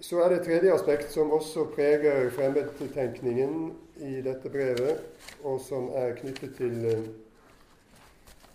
[0.00, 4.98] Så er det et tredje aspekt som også preger fremmedtenkningen i dette brevet,
[5.44, 7.06] og som er knyttet til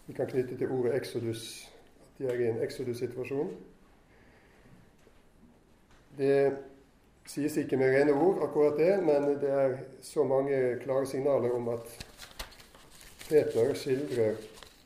[0.08, 1.72] Vi kan knytte til ordet exodus.
[2.00, 3.50] At de er i en exodus-situasjon.
[6.18, 6.58] Det
[7.28, 11.68] sies ikke med rene ord, akkurat det, men det er så mange klare signaler om
[11.74, 11.90] at
[13.28, 14.38] Peter skildrer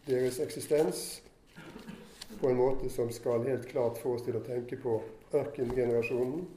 [0.08, 1.21] deres eksistens
[2.39, 4.97] på en måte som skal helt klart få oss til å tenke på
[5.38, 6.47] ørkengenerasjonen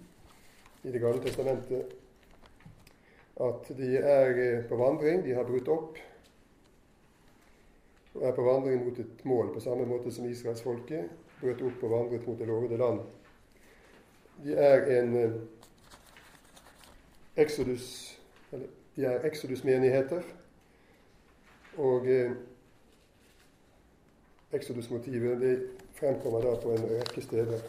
[0.84, 1.92] i Det gamle testamentet.
[3.40, 6.00] At de er på vandring, de har brutt opp
[8.14, 11.94] og er på vandring mot et mål, på samme måte som israelsfolket brøt opp og
[11.96, 13.00] vandret mot det lovede land
[14.42, 15.34] de er en eh,
[17.36, 18.18] Exodus
[18.52, 18.66] eller
[18.96, 20.22] er Exodus-menigheter.
[21.76, 22.30] Og eh,
[24.52, 25.54] Exodus-motivet det
[25.98, 27.60] fremkommer da på en rekke steder.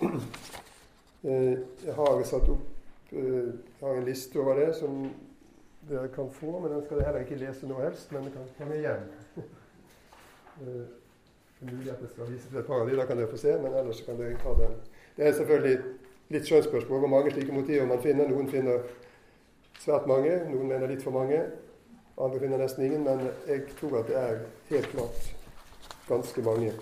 [1.24, 1.54] Eh,
[1.86, 3.46] jeg har satt opp eh,
[3.80, 5.06] har en liste over det som
[5.88, 8.12] dere kan få, men den skal jeg heller ikke lese noe helst.
[8.12, 9.06] Men den kan komme igjen.
[11.62, 13.40] Er mulig at jeg skal vise til et par av de, da kan dere få
[13.40, 14.76] se, men ellers kan dere ta den.
[15.16, 15.78] Det er selvfølgelig
[16.36, 18.28] litt skjønnsspørsmål hvor mange slike motiver man finner.
[18.28, 18.84] Noen finner
[19.84, 21.40] svært mange, noen mener litt for mange.
[22.14, 25.32] Andre finner nesten ingen, men jeg tror at det er helt klart
[26.08, 26.72] ganske mange.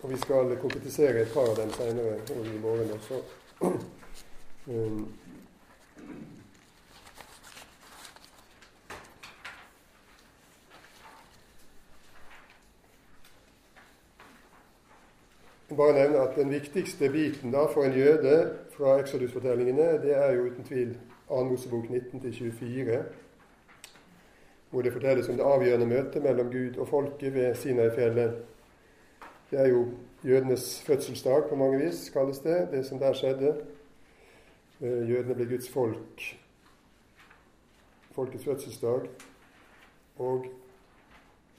[0.00, 3.22] Og vi skal konkretisere et par av dem seinere i morgen også.
[4.70, 5.06] Um,
[15.76, 20.48] bare nevne at den viktigste biten da for en jøde fra Exodus-fortellingene, det er jo
[20.50, 20.96] uten tvil
[21.28, 21.44] 2.
[21.44, 22.96] Mosebok 19-24,
[24.70, 28.34] hvor det fortelles om det avgjørende møtet mellom Gud og folket ved Sinai-fjellet.
[29.50, 29.86] Det er jo
[30.24, 33.56] jødenes fødselsdag på mange vis, kalles det, det som der skjedde.
[34.80, 36.22] Eh, jødene ble Guds folk,
[38.12, 39.00] folkets fødselsdag.
[40.18, 40.46] Og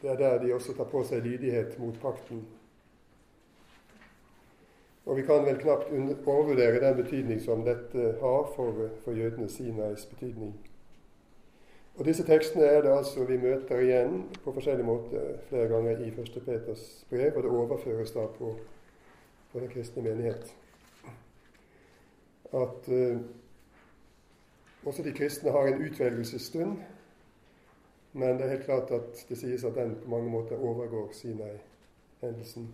[0.02, 2.44] det er der de også tar på seg lydighet mot pakten
[5.12, 5.90] og vi kan vel knapt
[6.26, 10.54] overvurdere den betydning som dette har for, for jødene Sinais betydning.
[11.96, 16.08] Og Disse tekstene er det altså vi møter igjen på forskjellig måte flere ganger i
[16.14, 16.38] 1.
[16.46, 18.54] Peters brev, og det overføres da på,
[19.52, 20.56] på den kristne menighet.
[22.54, 23.20] At eh,
[24.86, 26.78] også de kristne har en utvelgelsesstund,
[28.14, 32.72] men det er helt klart at det sies at den på mange måter overgår Sinai-hendelsen.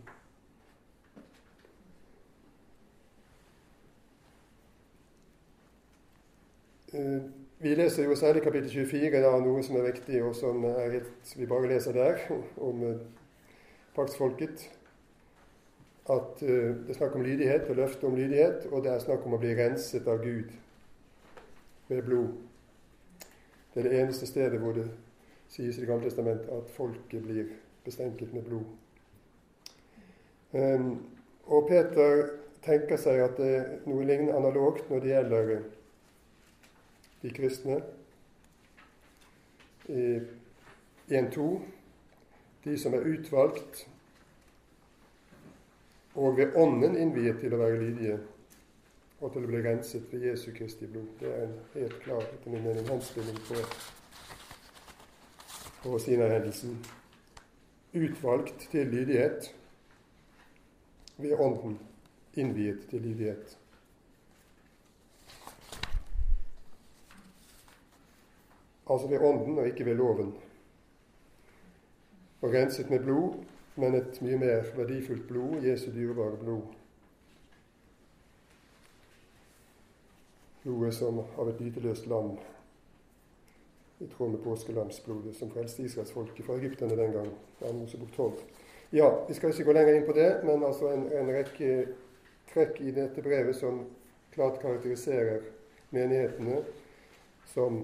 [7.59, 11.47] Vi leser jo særlig kapittel 24, da, noe som er viktig, og som helt, vi
[11.49, 12.21] bare leser der,
[12.63, 12.99] om eh,
[13.95, 14.69] paktsfolket.
[16.07, 19.25] At uh, det er snakk om lydighet og løfte om lydighet, og det er snakk
[19.27, 20.53] om å bli renset av Gud
[21.89, 22.29] med blod.
[23.73, 24.87] Det er det eneste stedet hvor det
[25.51, 27.51] sies i Det gamle testamentet at folket blir
[27.83, 28.63] bestenket med blod.
[31.47, 32.23] Og Peter
[32.63, 35.51] tenker seg at det er noe lignende analogt når det gjelder
[37.21, 37.81] de kristne.
[39.87, 40.19] I
[41.09, 41.49] 1.2
[42.67, 43.87] de som er utvalgt
[46.15, 48.17] og ved Ånden innviet til å være lydige
[49.21, 51.07] og til å bli renset ved Jesu Kristi blod.
[51.19, 53.61] Det er en helt klar etter min mening henstilling på,
[55.83, 56.75] på Sina-hendelsen.
[57.97, 59.51] Utvalgt til lydighet
[61.17, 61.79] ved Ånden
[62.37, 63.57] innviet til lydighet.
[68.89, 70.33] Altså ved Ånden og ikke ved loven.
[72.41, 73.33] Og renset med blod,
[73.75, 76.61] men et mye mer verdifullt blod, Jesu dyrebare blod.
[80.63, 82.37] Blodet som av et lyteløst lam,
[83.99, 87.29] i tråd med påskelamsblodet som frelste israelsfolket fra egypterne den gang.
[87.59, 87.73] 2.
[87.73, 88.33] Mosebok 12.
[88.91, 91.87] Ja, vi skal ikke gå lenger inn på det, men altså en, en rekke
[92.53, 93.81] trekk i dette brevet som
[94.35, 95.41] klart karakteriserer
[95.89, 96.61] menighetene
[97.53, 97.81] som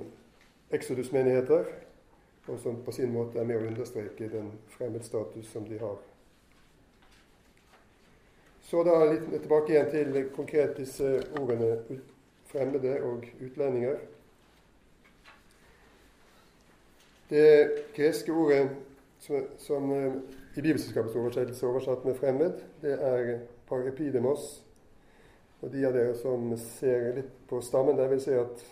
[0.74, 1.65] Exodus-menigheter,
[2.47, 5.99] og som på sin måte er med å understreke den fremmedstatus som de har.
[8.63, 11.99] Så da litt tilbake igjen til konkret disse ordene
[12.49, 13.99] fremmede og utlendinger.
[17.30, 17.47] Det
[17.95, 18.63] greske ordet
[19.21, 20.15] som, som eh,
[20.57, 24.63] i Bibelselskapets oversettelse er oversatt med 'fremmed', det er parepidemos.
[25.61, 28.65] Og de av dere som ser litt på stammen der, vil se at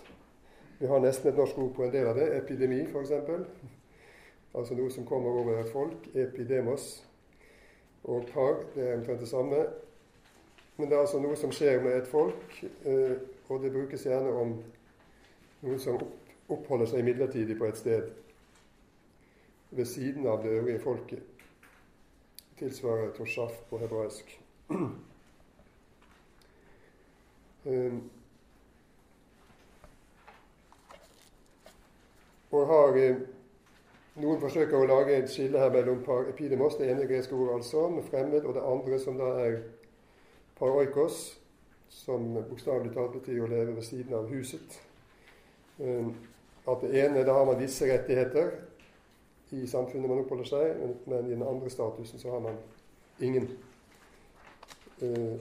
[0.82, 2.32] vi har nesten et norsk ord på en del av det.
[2.40, 3.12] Epidemi, f.eks.
[4.58, 6.08] Altså noe som kommer over et folk.
[6.18, 6.88] Epidemos.
[8.04, 9.60] Og par, det er omtrent det samme.
[10.78, 12.56] Men det er altså noe som skjer med et folk,
[12.90, 13.14] eh,
[13.54, 14.56] og det brukes gjerne om
[15.62, 16.00] noen som
[16.50, 18.10] oppholder seg midlertidig på et sted
[19.70, 21.22] ved siden av det øvrige folket.
[22.58, 24.34] Tilsvarer toshaf på hebraisk.
[24.70, 24.90] um,
[32.52, 33.22] og har eh,
[34.20, 37.86] Noen forsøker å lage et skille her mellom par epidemos, det ene greske ordet altså,
[37.90, 39.54] med fremmed, og det andre som da er
[40.60, 41.22] paroikos,
[41.88, 44.76] som bokstavelig talt betyr å leve ved siden av huset.
[45.80, 46.12] Um,
[46.68, 48.52] at det ene, da har man visse rettigheter,
[49.56, 52.60] i samfunnet man oppholder seg, men, i den andre statusen så har man
[53.24, 53.48] ingen
[55.02, 55.40] uh,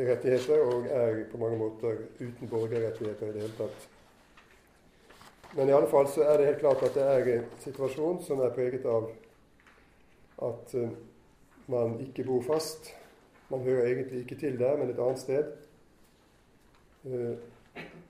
[0.00, 3.88] rettigheter og er på mange måter uten borgerrettigheter i det hele tatt.
[5.56, 8.40] Men i alle fall så er det helt klart at det er en situasjon som
[8.44, 9.08] er preget av
[10.48, 10.90] at uh,
[11.72, 12.92] man ikke bor fast.
[13.48, 15.52] Man hører egentlig ikke til der, men et annet sted.
[17.04, 17.38] Uh,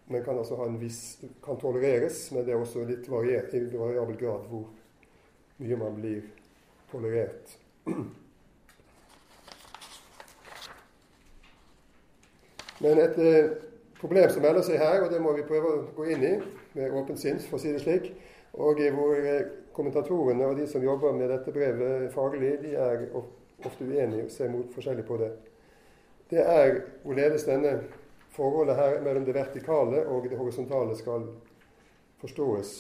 [0.09, 3.67] men kan altså ha en viss, kan tolereres, men det er også litt variert, i
[3.77, 4.65] variabel grad hvor
[5.61, 6.23] mye man blir
[6.91, 7.59] tolerert.
[12.79, 13.49] Men et eh,
[13.99, 16.35] problem som melder seg her, og det må vi prøve å gå inn i
[16.75, 18.11] med åpent sinn, for å si det slik,
[18.59, 19.47] og hvor eh,
[19.77, 24.53] kommentatorene og de som jobber med dette brevet faglig, de er ofte uenige og ser
[24.53, 25.33] mot forskjellig på det.
[26.31, 27.79] Det er hvorledes denne
[28.35, 31.27] forholdet her mellom det vertikale og det horisontale skal
[32.21, 32.75] forstås.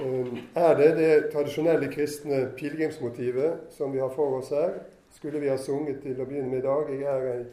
[0.00, 4.80] Ehm, er det det tradisjonelle kristne pilegrimsmotivet som vi har for oss her?
[5.14, 7.46] Skulle vi ha sunget til å begynne med i dag 'Jeg er en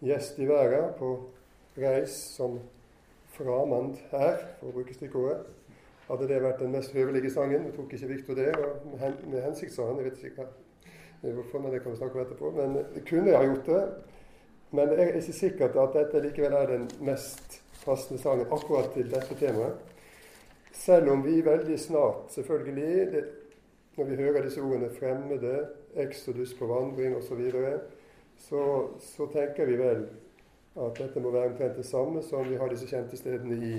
[0.00, 1.18] gjest i verden' på
[1.80, 2.58] reis som
[3.36, 5.46] framand her, for å bruke stikkordet.
[6.10, 7.68] Hadde det vært den mest høvelige sangen?
[7.68, 8.86] Nå tok ikke Viktor det, og
[9.30, 10.00] med hensikt, sa han.
[10.00, 10.48] Jeg vet ikke
[11.22, 12.50] hvorfor, men det kan vi snakke om etterpå.
[12.56, 13.82] Men det kunne jeg ha gjort det.
[14.70, 19.10] Men jeg er ikke sikkert at dette likevel er den mest passende sangen akkurat til
[19.10, 19.78] dette temaet.
[20.72, 23.24] Selv om vi veldig snart, selvfølgelig, det,
[23.96, 25.66] når vi hører disse ordene 'fremmede',
[25.96, 27.80] 'exodus på vandring' osv., så, videre,
[28.36, 30.06] så så tenker vi vel
[30.86, 33.74] at dette må være omtrent det samme som vi har disse kjente stedene i,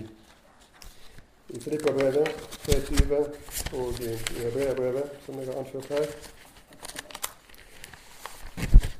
[1.49, 2.29] i Filippabrevet
[2.65, 3.15] 320
[3.79, 4.11] og i,
[4.43, 6.05] Hebreabrevet, som jeg har anført her.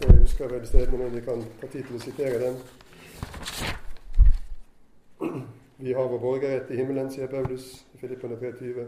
[0.02, 2.62] Jeg husker vel stedene, men vi kan ta tid til å sitere dem.
[5.82, 8.84] Vi har vår borgerrett i himmelen, sier Paulus i Filippene 3.20.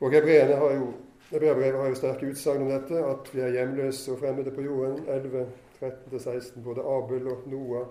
[0.00, 0.86] Og hebreerne har jo
[1.30, 5.04] Hebreabrevet har jo sterke utsagn om dette, at vi er hjemløse og fremmede på jorden.
[5.06, 5.44] 11,
[5.80, 6.62] 13-16.
[6.64, 7.86] Både Abel og Noah,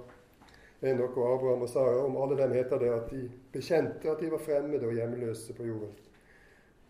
[0.82, 4.32] Enok og Abraham og Sara, om alle dem heter det at de bekjente at de
[4.32, 5.98] var fremmede og hjemløse på jorden.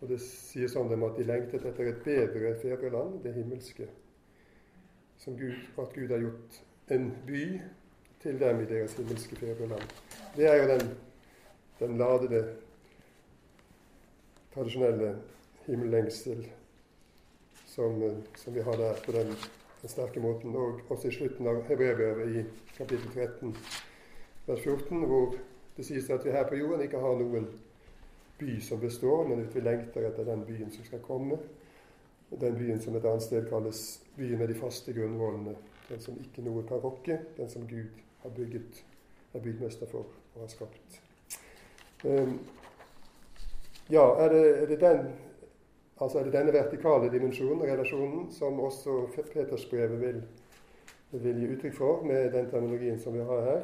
[0.00, 3.88] Og det sies om dem at de lengtet etter et bedre fedreland, det himmelske,
[5.20, 7.44] som Gud, at Gud har gjort en by
[8.22, 9.92] til dem i deres himmelske fedreland.
[10.36, 10.88] Det er jo den,
[11.80, 12.44] den ladede,
[14.54, 15.16] tradisjonelle
[15.66, 16.48] himmellengsel
[17.66, 18.00] som,
[18.36, 19.34] som, vi har der på den,
[19.82, 20.56] den, sterke måten.
[20.56, 22.44] Og også i slutten av Hebrevet i
[22.76, 23.56] kapittel 13,
[24.46, 25.34] vers 14, hvor
[25.76, 27.48] det sies at vi her på jorden ikke har noen
[28.40, 31.38] by som består, men at vi lengter etter den byen som skal komme.
[32.30, 33.82] Den byen som et annet sted kalles
[34.16, 35.56] byen med de faste grunnvollene.
[35.88, 38.84] Den som ikke noe kan rokke, den som Gud har bygget,
[39.34, 41.00] er byggmester for og har skapt.
[42.04, 42.38] Um,
[43.90, 45.10] ja, er det, er det, den
[46.00, 50.22] altså er det denne vertikale dimensjonen, relasjonen, som også Petersbrevet vil,
[51.12, 53.62] vil gi uttrykk for med den terminologien som vi har her?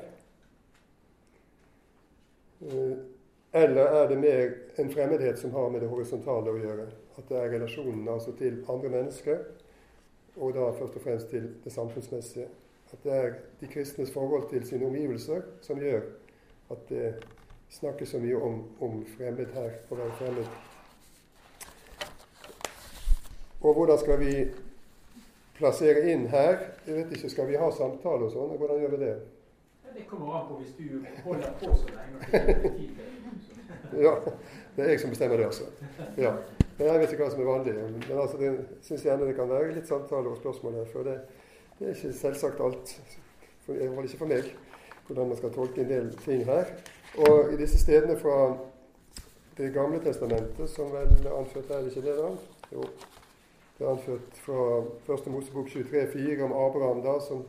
[2.60, 2.96] Uh,
[3.52, 6.86] eller er det mer en fremmedhet som har med det horisontale å gjøre?
[7.16, 9.38] At det er relasjonen altså til andre mennesker,
[10.36, 12.48] og da først og fremst til det samfunnsmessige.
[12.92, 16.04] At det er de kristnes forhold til sine omgivelser som gjør
[16.70, 17.14] at det
[17.70, 20.75] snakkes så mye om, om fremmed her, å være fremmed.
[23.66, 24.32] Og hvordan skal vi
[25.56, 26.60] plassere inn her?
[26.86, 28.52] Jeg vet ikke, Skal vi ha samtale og sånn?
[28.60, 29.14] Hvordan gjør vi det?
[29.96, 32.90] Det kommer an på hvis du holder på så lenge.
[34.06, 34.12] ja,
[34.76, 35.64] det er jeg som bestemmer det, altså.
[36.20, 36.34] Ja.
[36.78, 37.74] Men jeg vet ikke hva som er vanlig.
[37.80, 40.86] Men altså, jeg syns gjerne det kan være litt samtale og spørsmål her.
[40.92, 41.16] For det,
[41.80, 42.94] det er ikke selvsagt alt.
[43.64, 44.54] For det holder ikke for meg
[45.08, 46.70] hvordan man skal tolke en del ting her.
[47.26, 48.38] Og i disse stedene fra
[49.56, 52.26] Det gamle testamentet, som vel er anført er det ikke det, da?
[52.76, 52.82] Jo.
[53.78, 54.82] Det er anført fra
[55.14, 55.26] 1.
[55.26, 57.44] Mosebok 23,4 om Abraham, da, som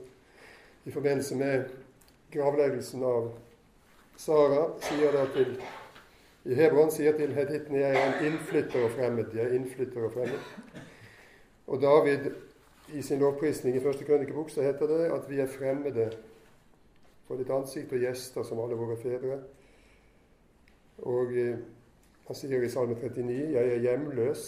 [0.85, 1.69] i forbindelse med
[2.31, 3.29] gravleggelsen av
[4.17, 5.53] Sara sier da til
[6.47, 9.33] i Hebron sier til hedittene jeg er en innflytter og fremmed.
[9.35, 10.83] Jeg er innflytter og fremmed.
[11.67, 12.29] Og David
[12.95, 16.07] i sin lovprisning i første krønikebok så heter det at vi er fremmede
[17.27, 19.41] for ditt ansikt og gjester som alle våre fedre.
[21.03, 21.59] Og eh,
[22.27, 24.47] han sier i Salme 39 jeg er hjemløs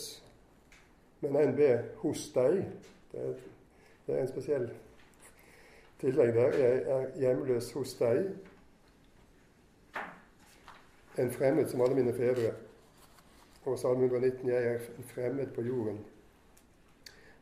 [1.22, 1.60] men NB
[2.04, 2.62] hos deg.
[3.12, 3.34] Det er,
[4.08, 4.70] det er en spesiell
[6.00, 6.58] tillegg der.
[6.58, 8.30] Jeg er hjemløs hos deg.
[11.20, 12.54] En fremmed som alle mine fedre.
[13.66, 16.00] Og Salme 119 jeg er en fremmed på jorden.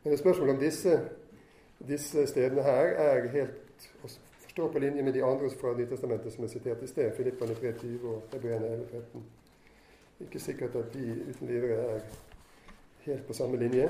[0.02, 1.00] Men det spørsmålet om disse,
[1.88, 6.44] disse stedene her er helt å forstå på linje med de andre fra Nytestamentet som
[6.44, 9.26] er sitert i sted, Filippane 3.20 og Hebreane 11.13.
[10.26, 12.00] Ikke sikkert at de uten videre er
[13.08, 13.88] helt på samme linje.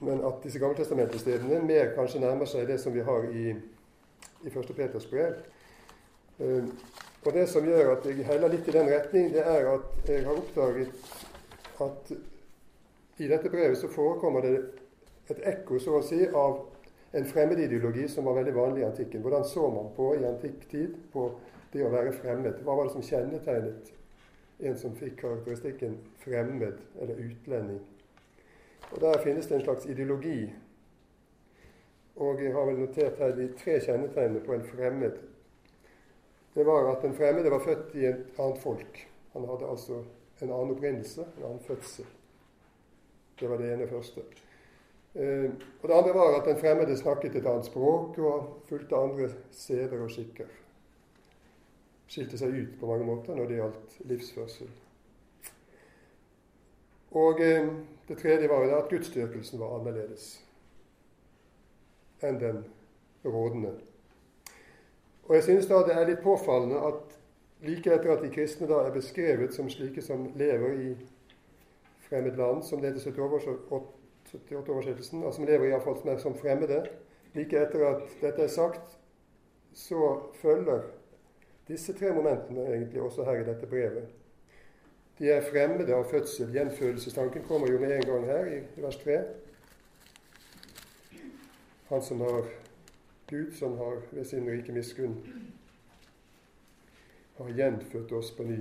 [0.00, 4.74] Men at disse gammeltestamentstedene mer kanskje nærmer seg det som vi har i, i 1.
[4.76, 5.42] Peters brev.
[6.40, 6.68] Uh,
[7.20, 10.24] og det som gjør at jeg heller litt i den retning, det er at jeg
[10.24, 11.10] har oppdaget
[11.84, 12.12] at
[13.20, 14.54] i dette brevet så forekommer det
[15.30, 16.62] et ekko, så å si, av
[17.12, 19.20] en fremmedideologi som var veldig vanlig i antikken.
[19.20, 21.26] Hvordan så man på i antikk tid på
[21.74, 22.62] det å være fremmed?
[22.64, 23.92] Hva var det som kjennetegnet
[24.62, 27.80] en som fikk karakteristikken fremmed eller utlending.
[28.90, 30.52] Og Der finnes det en slags ideologi.
[32.16, 35.18] Og jeg har vel notert her de tre kjennetegnene på en fremmed.
[36.54, 39.08] Det var at den fremmede var født i et annet folk.
[39.32, 40.02] Han hadde altså
[40.42, 42.06] en annen opprinnelse, en annen fødsel.
[43.40, 44.20] Det var det ene første.
[45.14, 45.50] Eh,
[45.82, 50.02] og Det andre var at den fremmede snakket et annet språk og fulgte andre seder
[50.02, 50.59] og skikker
[52.10, 54.70] skilte seg ut på mange måter når det gjaldt livsførsel.
[57.10, 57.68] Og eh,
[58.08, 60.24] det tredje var jo at gudsdyrkelsen var annerledes
[62.26, 62.64] enn den
[63.24, 63.72] rådende.
[65.24, 67.00] Og jeg synes da det er litt påfallende at
[67.62, 70.96] like etter at de kristne da er beskrevet som slike som lever i
[72.08, 76.86] fremmed land, som det heter 78-oversettelsen, altså som lever iallfall som fremmede,
[77.34, 78.98] like etter at dette er sagt,
[79.72, 80.80] så følger
[81.70, 84.08] disse tre momentene egentlig også her i dette brevet.
[85.18, 86.50] De er fremmede av fødsel.
[86.54, 89.18] Gjenfødelsestanken kommer jo med en gang her i vers 3.
[91.90, 92.48] Han som har
[93.30, 95.18] Gud, som har ved sin rike miskunn
[97.36, 98.58] har gjenfødt oss på ny.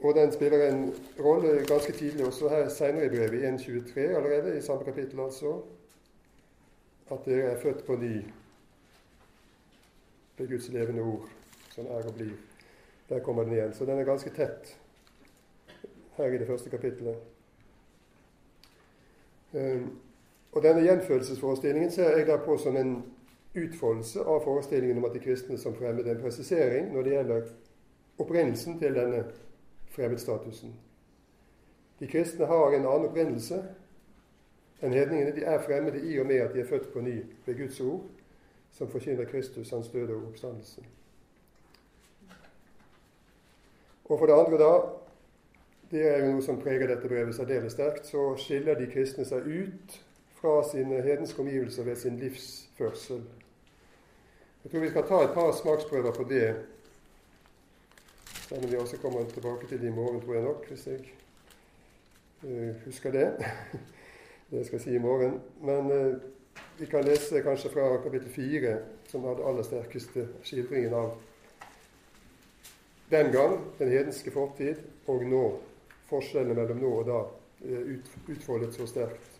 [0.00, 4.58] Og den spiller en rolle ganske tidlig også her senere i brevet, i 1.23 allerede,
[4.58, 5.60] i samme kapittel altså,
[7.10, 8.24] at dere er født på ny
[10.38, 11.28] det Guds levende ord,
[11.70, 12.34] som er og blir.
[13.08, 13.74] Der kommer den igjen.
[13.74, 14.76] Så den er ganske tett
[16.16, 17.16] her i det første kapittelet.
[19.52, 19.98] Um,
[20.52, 22.96] og denne gjenfølelsesforestillingen ser jeg da på som en
[23.56, 27.48] utfoldelse av forestillingen om at de kristne som fremmede en presisering når det gjelder
[28.18, 29.24] opprinnelsen til denne
[29.94, 30.74] fremmedstatusen.
[32.00, 33.62] De kristne har en annen opprinnelse
[34.82, 35.32] enn hedningene.
[35.36, 38.04] De er fremmede i og med at de er født på ny ved Guds ord
[38.76, 40.84] som forkynner Kristus, hans døde og oppstandelse.
[44.04, 44.72] Og for det andre, da
[45.90, 48.08] Det er jo noe som preger dette brevet særdeles sterkt.
[48.10, 49.92] Så skiller de kristne seg ut
[50.34, 53.22] fra sine hedenske omgivelser ved sin livsførsel.
[54.64, 56.56] Jeg tror vi skal ta et par smaksprøver på det.
[58.48, 61.00] Selv om vi også kommer tilbake til det i morgen, tror jeg nok, hvis jeg
[62.42, 63.28] uh, husker det.
[64.50, 65.40] det jeg skal si i morgen.
[65.62, 66.18] Men uh,
[66.78, 68.78] vi kan lese kanskje fra kapittel fire,
[69.08, 71.14] som var den aller sterkeste skildringen av
[73.10, 75.46] den gang, den hedenske fortid, og nå.
[76.06, 77.22] Forskjellene mellom nå og da
[77.66, 79.32] ut, utfoldet så sterkt.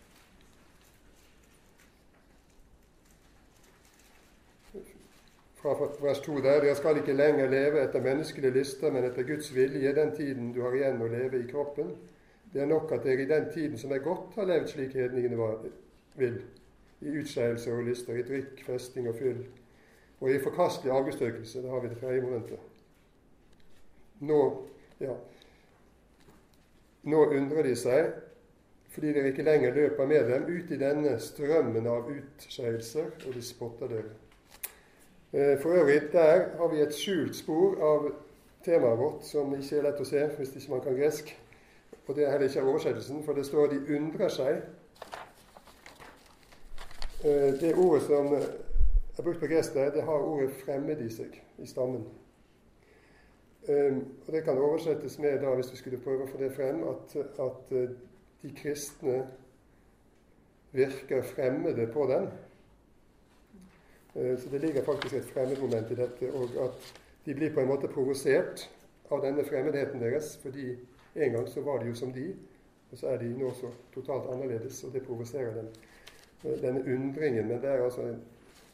[5.60, 9.52] Fra vers 2 der Dere skal ikke lenger leve etter menneskelige lyster, men etter Guds
[9.54, 11.94] vilje den tiden du har igjen å leve i kroppen.
[12.52, 15.48] Det er nok at dere i den tiden som er gått, har levd slik hedningene
[16.16, 16.38] vil
[17.00, 19.42] i utskeielser og lyster, i drikk, festing og fyll,
[20.20, 21.62] og i forkastelig avgudstøkelse.
[21.62, 22.58] det har vi det tredje momentet.
[24.20, 24.40] Nå,
[25.00, 25.14] ja.
[27.02, 28.14] Nå undrer de seg
[28.96, 33.42] fordi dere ikke lenger løper med dem ut i denne strømmen av utskeielser, og de
[33.44, 34.14] spotter dere.
[35.36, 38.06] Eh, for øvrig, der har vi et skjult spor av
[38.64, 41.34] temaet vårt som ikke er lett å se hvis ikke man kan gresk.
[42.06, 44.62] Og det er heller ikke oversettelsen, for det står 'de undrer seg'.
[47.26, 48.26] Eh, det ordet som
[49.18, 52.04] er brukt på gresk der, det har ordet 'fremmed' i seg, i stammen.
[53.68, 53.96] Eh,
[54.26, 57.16] og Det kan oversettes med, da, hvis vi skulle prøve å få det frem, at,
[57.38, 57.70] at
[58.42, 59.26] de kristne
[60.72, 62.28] virker fremmede på dem.
[64.14, 66.94] Så det ligger faktisk et fremmedmoment i dette, og at
[67.26, 68.70] de blir på en måte provosert
[69.10, 70.78] av denne fremmedheten deres, fordi
[71.16, 72.36] en gang så var de jo som de,
[72.92, 75.68] og så er de nå så totalt annerledes, og det provoserer dem.
[76.42, 78.20] Denne undringen, men det er altså en,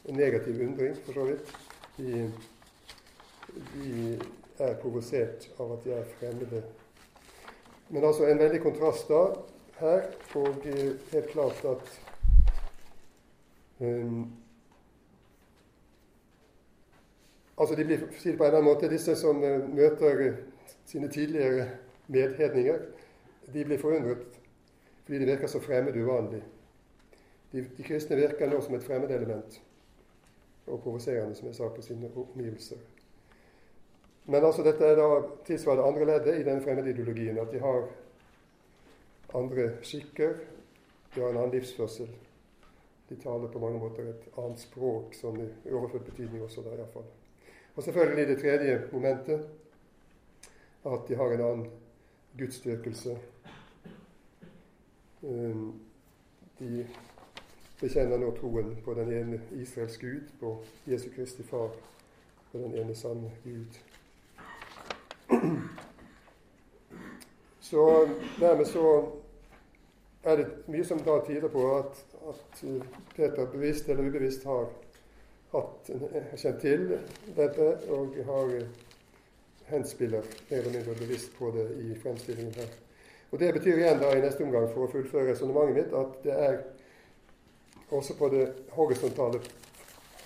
[0.09, 1.57] en negativ undring, for så vidt.
[1.97, 2.33] De,
[3.75, 4.19] de
[4.59, 6.63] er provosert av at de er fremmede.
[7.89, 9.25] Men altså en veldig kontrast da
[9.81, 10.63] her, og
[11.13, 12.01] helt klart at
[13.81, 14.33] um,
[17.59, 20.33] Altså de blir, på en eller annen måte, Disse som uh, møter
[20.89, 21.69] sine tidligere
[22.09, 22.79] medhedninger,
[23.53, 24.39] de blir forundret
[25.05, 26.43] fordi de virker så fremmed uvanlig.
[27.53, 29.61] De, de, kristne virker nå som et fremmedelement
[30.67, 32.81] og provoserende, som jeg sa, på sine omgivelser.
[34.25, 35.09] Men altså dette er da
[35.45, 37.89] tilsvarende andre leddet i den fremmedideologien, at de har
[39.35, 40.37] andre skikker,
[41.15, 42.09] de har en annen livsførsel.
[43.09, 47.11] De taler på mange måter et annet språk, sånn i overført betydning også der iallfall.
[47.77, 49.49] Og selvfølgelig det tredje momentet,
[50.85, 51.67] at de har en annen
[52.39, 53.17] gudsdyrkelse.
[55.23, 55.81] Um,
[56.59, 56.87] de
[57.83, 60.55] bekjenner nå troen på den ene Israels Gud, på
[60.87, 61.73] Jesu Kristi Far,
[62.53, 63.81] på den ene sanne Gud.
[67.61, 68.09] Så
[68.41, 68.87] dermed så
[70.23, 72.65] er det mye som da tyder på at, at
[73.17, 74.69] Peter bevisst eller ubevisst har
[75.53, 75.91] hatt,
[76.37, 76.87] kjent til
[77.37, 78.53] dette og har
[79.73, 82.71] henspiller mer eller mindre bevisst på det i fremstillingen her.
[83.33, 86.35] Og Det betyr igjen da i neste omgang, for å fullføre resonnementet mitt, at det
[86.37, 86.59] er
[87.93, 89.41] også på det horisontale,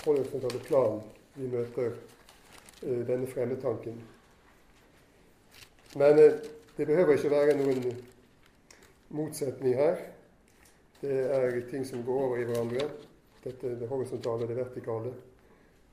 [0.05, 1.01] horisontale plan
[1.35, 1.91] vi møter
[2.83, 3.99] eh, denne fremmedtanken.
[5.97, 6.39] Men eh,
[6.77, 7.83] det behøver ikke være noen
[9.09, 9.99] motsetning her.
[11.01, 12.89] Det er ting som går over i hverandre.
[13.45, 15.13] Dette det horisontale, det vertikale.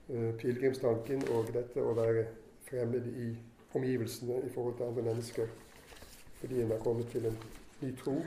[0.09, 2.25] Eh, pilegrimstanken og dette å være
[2.67, 3.29] fremmed i
[3.73, 5.51] omgivelsene i forhold til andre mennesker
[6.41, 7.37] fordi en har kommet til en
[7.79, 8.17] ny tro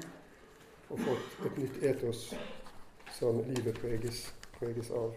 [0.89, 2.23] og fått et nytt etos
[3.19, 5.15] som livet preges, preges av.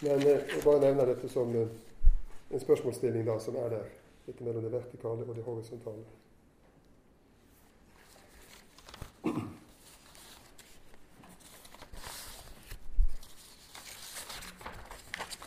[0.00, 1.70] Men eh, jeg bare nevner dette som eh,
[2.50, 3.86] en spørsmålsstilling da, som er der.
[4.26, 6.04] Dette mellom det vertikale og det horisontale.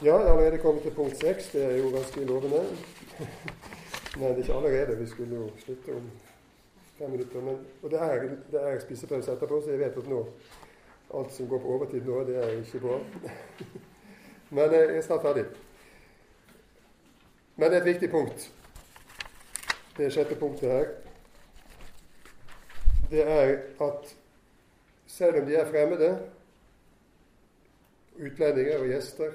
[0.01, 1.51] Ja, jeg har allerede kommet til punkt seks.
[1.51, 2.63] Det er jo ganske lovende.
[4.17, 4.97] Men det er ikke allerede.
[4.97, 6.09] Vi skulle jo slutte om
[6.97, 7.41] fem minutter.
[7.41, 10.23] Men, og det er, det er spisepause etterpå, så jeg vet at nå
[11.13, 12.99] alt som går på overtid nå, det er ikke bra.
[14.55, 15.45] Men jeg er snart ferdig.
[17.55, 18.51] Men det er et viktig punkt.
[19.97, 20.91] Det sjette punktet her.
[23.09, 24.15] Det er at
[25.07, 26.11] selv om de er fremmede,
[28.19, 29.31] utlendinger og gjester,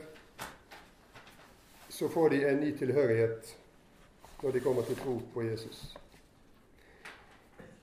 [1.89, 3.57] så får de en ny tilhørighet
[4.43, 6.02] når de kommer til tro på Jesus.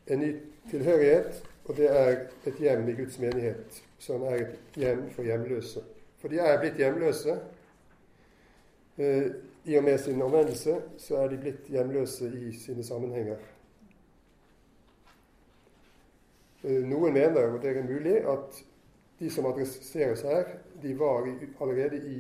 [0.10, 0.32] En ny
[0.70, 2.16] tilhørighet, og det er
[2.50, 5.84] et hjem i Guds menighet, som er et hjem for hjemløse.
[6.22, 7.36] For de er blitt hjemløse.
[8.98, 9.30] Eh,
[9.66, 13.38] I og med sin omvendelse så er de blitt hjemløse i sine sammenhenger.
[16.64, 18.64] Eh, noen mener, og det er mulig, at
[19.20, 20.44] de som adresseres her,
[20.82, 21.28] de var
[21.62, 22.20] allerede i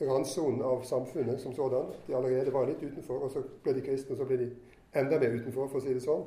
[0.00, 1.92] randsonen av samfunnet som sådan.
[2.06, 4.50] De allerede var litt utenfor, og så ble de kristne, og så ble de
[4.96, 6.26] enda mer utenfor, for å si det sånn.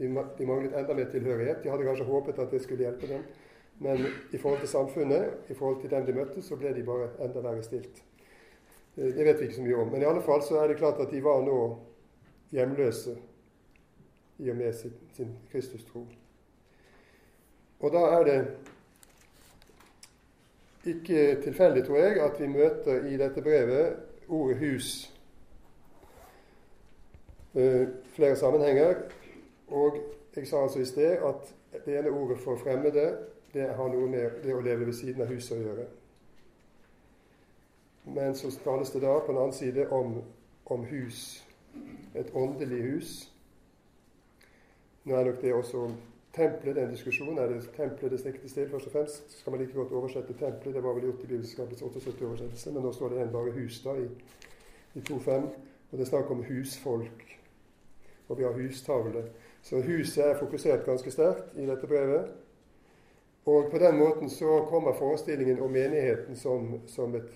[0.00, 0.08] De,
[0.46, 1.62] manglet enda mer tilhørighet.
[1.62, 3.26] De hadde kanskje håpet at det skulle hjelpe dem.
[3.80, 7.10] Men i forhold til samfunnet, i forhold til dem de møtte, så ble de bare
[7.20, 8.02] enda verre stilt.
[8.96, 9.92] Eh, det vet vi ikke så mye om.
[9.92, 11.60] Men i alle fall så er det klart at de var nå
[12.52, 13.16] hjemløse
[14.40, 16.06] i og med sin, sin Kristustro.
[17.80, 18.38] Og da er det
[20.84, 23.96] ikke tilfeldig, tror jeg, at vi møter i dette brevet
[24.28, 25.10] ordet 'hus'
[27.54, 28.94] uh, flere sammenhenger.
[29.70, 29.96] Og
[30.36, 31.54] jeg sa altså i sted at
[31.84, 33.16] det ene ordet for fremmede
[33.54, 35.86] det har noe med det å leve ved siden av huset å gjøre.
[38.14, 40.20] Men så tales det da på den annen side om,
[40.66, 41.42] om hus.
[42.14, 43.10] Et åndelig hus.
[45.04, 45.88] Nå er nok det også
[46.34, 47.38] tempelet den diskusjonen.
[47.38, 49.38] Er det tempelet det riktige sted, først og fremst?
[49.40, 50.74] Skal man like godt oversette tempelet?
[50.74, 53.96] Det var vel gjort i Bibelskapets 78-oversettelse, men nå står det en bare hus da
[53.98, 54.06] i,
[54.94, 55.50] i 2.5.
[55.90, 57.24] Og det er snakk om husfolk.
[58.28, 59.24] Og vi har hustavle.
[59.62, 62.30] Så huset er fokusert ganske sterkt i dette brevet.
[63.44, 67.32] Og på den måten så kommer forestillingen om menigheten som, som, et,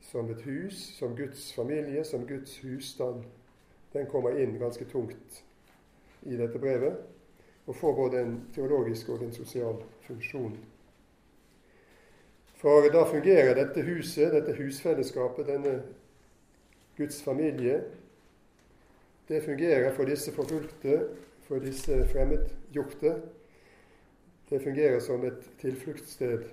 [0.00, 3.24] som et hus, som Guds familie, som Guds husstand.
[3.92, 5.42] Den kommer inn ganske tungt
[6.22, 6.96] i dette brevet,
[7.66, 10.56] og får både en teologisk og en sosial funksjon.
[12.56, 15.82] For da fungerer dette huset, dette husfellesskapet, denne
[16.96, 17.82] Guds familie,
[19.28, 21.00] det fungerer for disse forfulgte,
[21.46, 23.14] for disse fremmedgjorte,
[24.50, 26.44] det fungerer som et tilfluktssted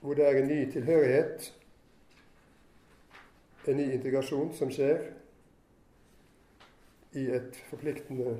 [0.00, 1.50] hvor det er en ny tilhørighet,
[3.68, 5.02] en ny integrasjon som skjer
[7.12, 8.38] i et forpliktende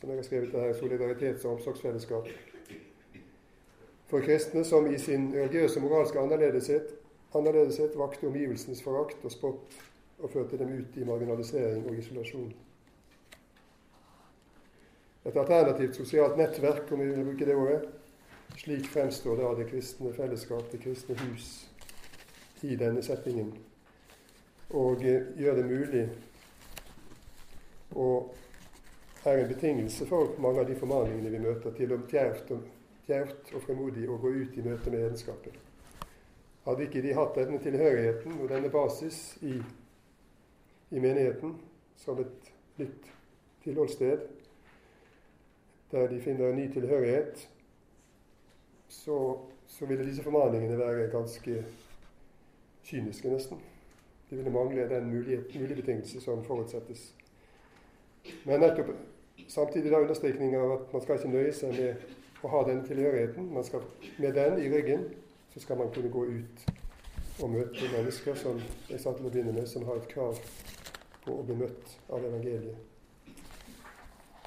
[0.00, 2.28] som jeg har skrevet det her, solidaritets- og omsorgsfellesskap.
[4.06, 6.94] For kristne som i sin religiøse og moralske annerledeshet,
[7.34, 9.80] annerledeshet vakte omgivelsens forakt og spott
[10.18, 12.50] og førte dem ut i marginalisering og isolasjon
[15.28, 17.82] et alternativt sosialt nettverk, om vi vil bruke det ordet.
[18.56, 21.68] Slik fremstår da det kristne fellesskap, det kristne hus,
[22.62, 23.52] i denne settingen.
[24.70, 26.08] Og eh, gjør det mulig
[27.96, 28.34] og
[29.24, 32.66] er en betingelse for mange av de formaningene vi møter, til å djervt og,
[33.08, 35.56] og fremodig å gå ut i møte med egenskapen.
[36.66, 39.56] Hadde ikke de hatt denne tilhørigheten og denne basis i,
[40.90, 41.54] i menigheten
[41.96, 43.10] som et nytt
[43.64, 44.18] tilholdssted,
[45.90, 47.48] der de finner en ny tilhørighet,
[48.88, 51.64] så, så ville disse formaningene være ganske
[52.84, 53.60] kyniske, nesten.
[54.30, 57.14] De ville mangle den mulige, betingelse som forutsettes.
[58.44, 58.90] Men nettopp
[59.48, 63.52] samtidig da understrekning av at man skal ikke nøye seg med å ha denne tilhørigheten.
[63.54, 63.84] Man skal,
[64.18, 65.08] med den i ryggen
[65.54, 66.66] så skal man kunne gå ut
[67.42, 68.60] og møte mennesker som
[68.90, 70.38] jeg sa til å begynne med, som har et krav
[71.28, 73.36] på å bli møtt av evangeliet.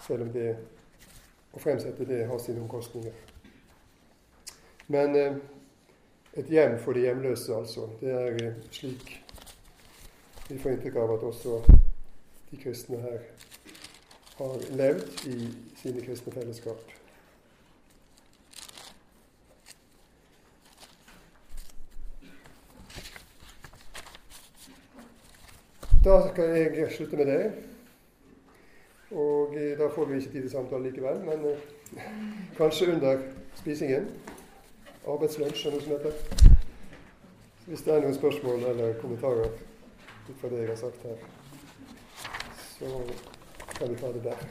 [0.02, 0.50] Selv om det
[1.52, 3.14] å fremsette det har sine omkostninger.
[4.92, 5.36] Men eh,
[6.42, 7.90] et hjem for de hjemløse, altså.
[8.02, 9.18] Det er eh, slik
[10.52, 11.62] vi får inntrykk av at også
[12.50, 13.22] de kristne her
[14.36, 15.38] har levd i
[15.80, 17.01] sine kristne fellesskap.
[26.12, 27.52] Da skal jeg slutte med det.
[29.12, 32.10] Og eh, da får vi ikke tid til samtale likevel, men eh,
[32.58, 33.22] kanskje under
[33.56, 34.10] spisingen.
[35.08, 36.52] Arbeidslunsj eller noe som heter.
[37.66, 39.56] Hvis det er noen spørsmål eller kommentarer
[40.28, 41.24] ut fra det jeg har sagt her,
[42.74, 42.92] så
[43.78, 44.46] kan vi ta det der.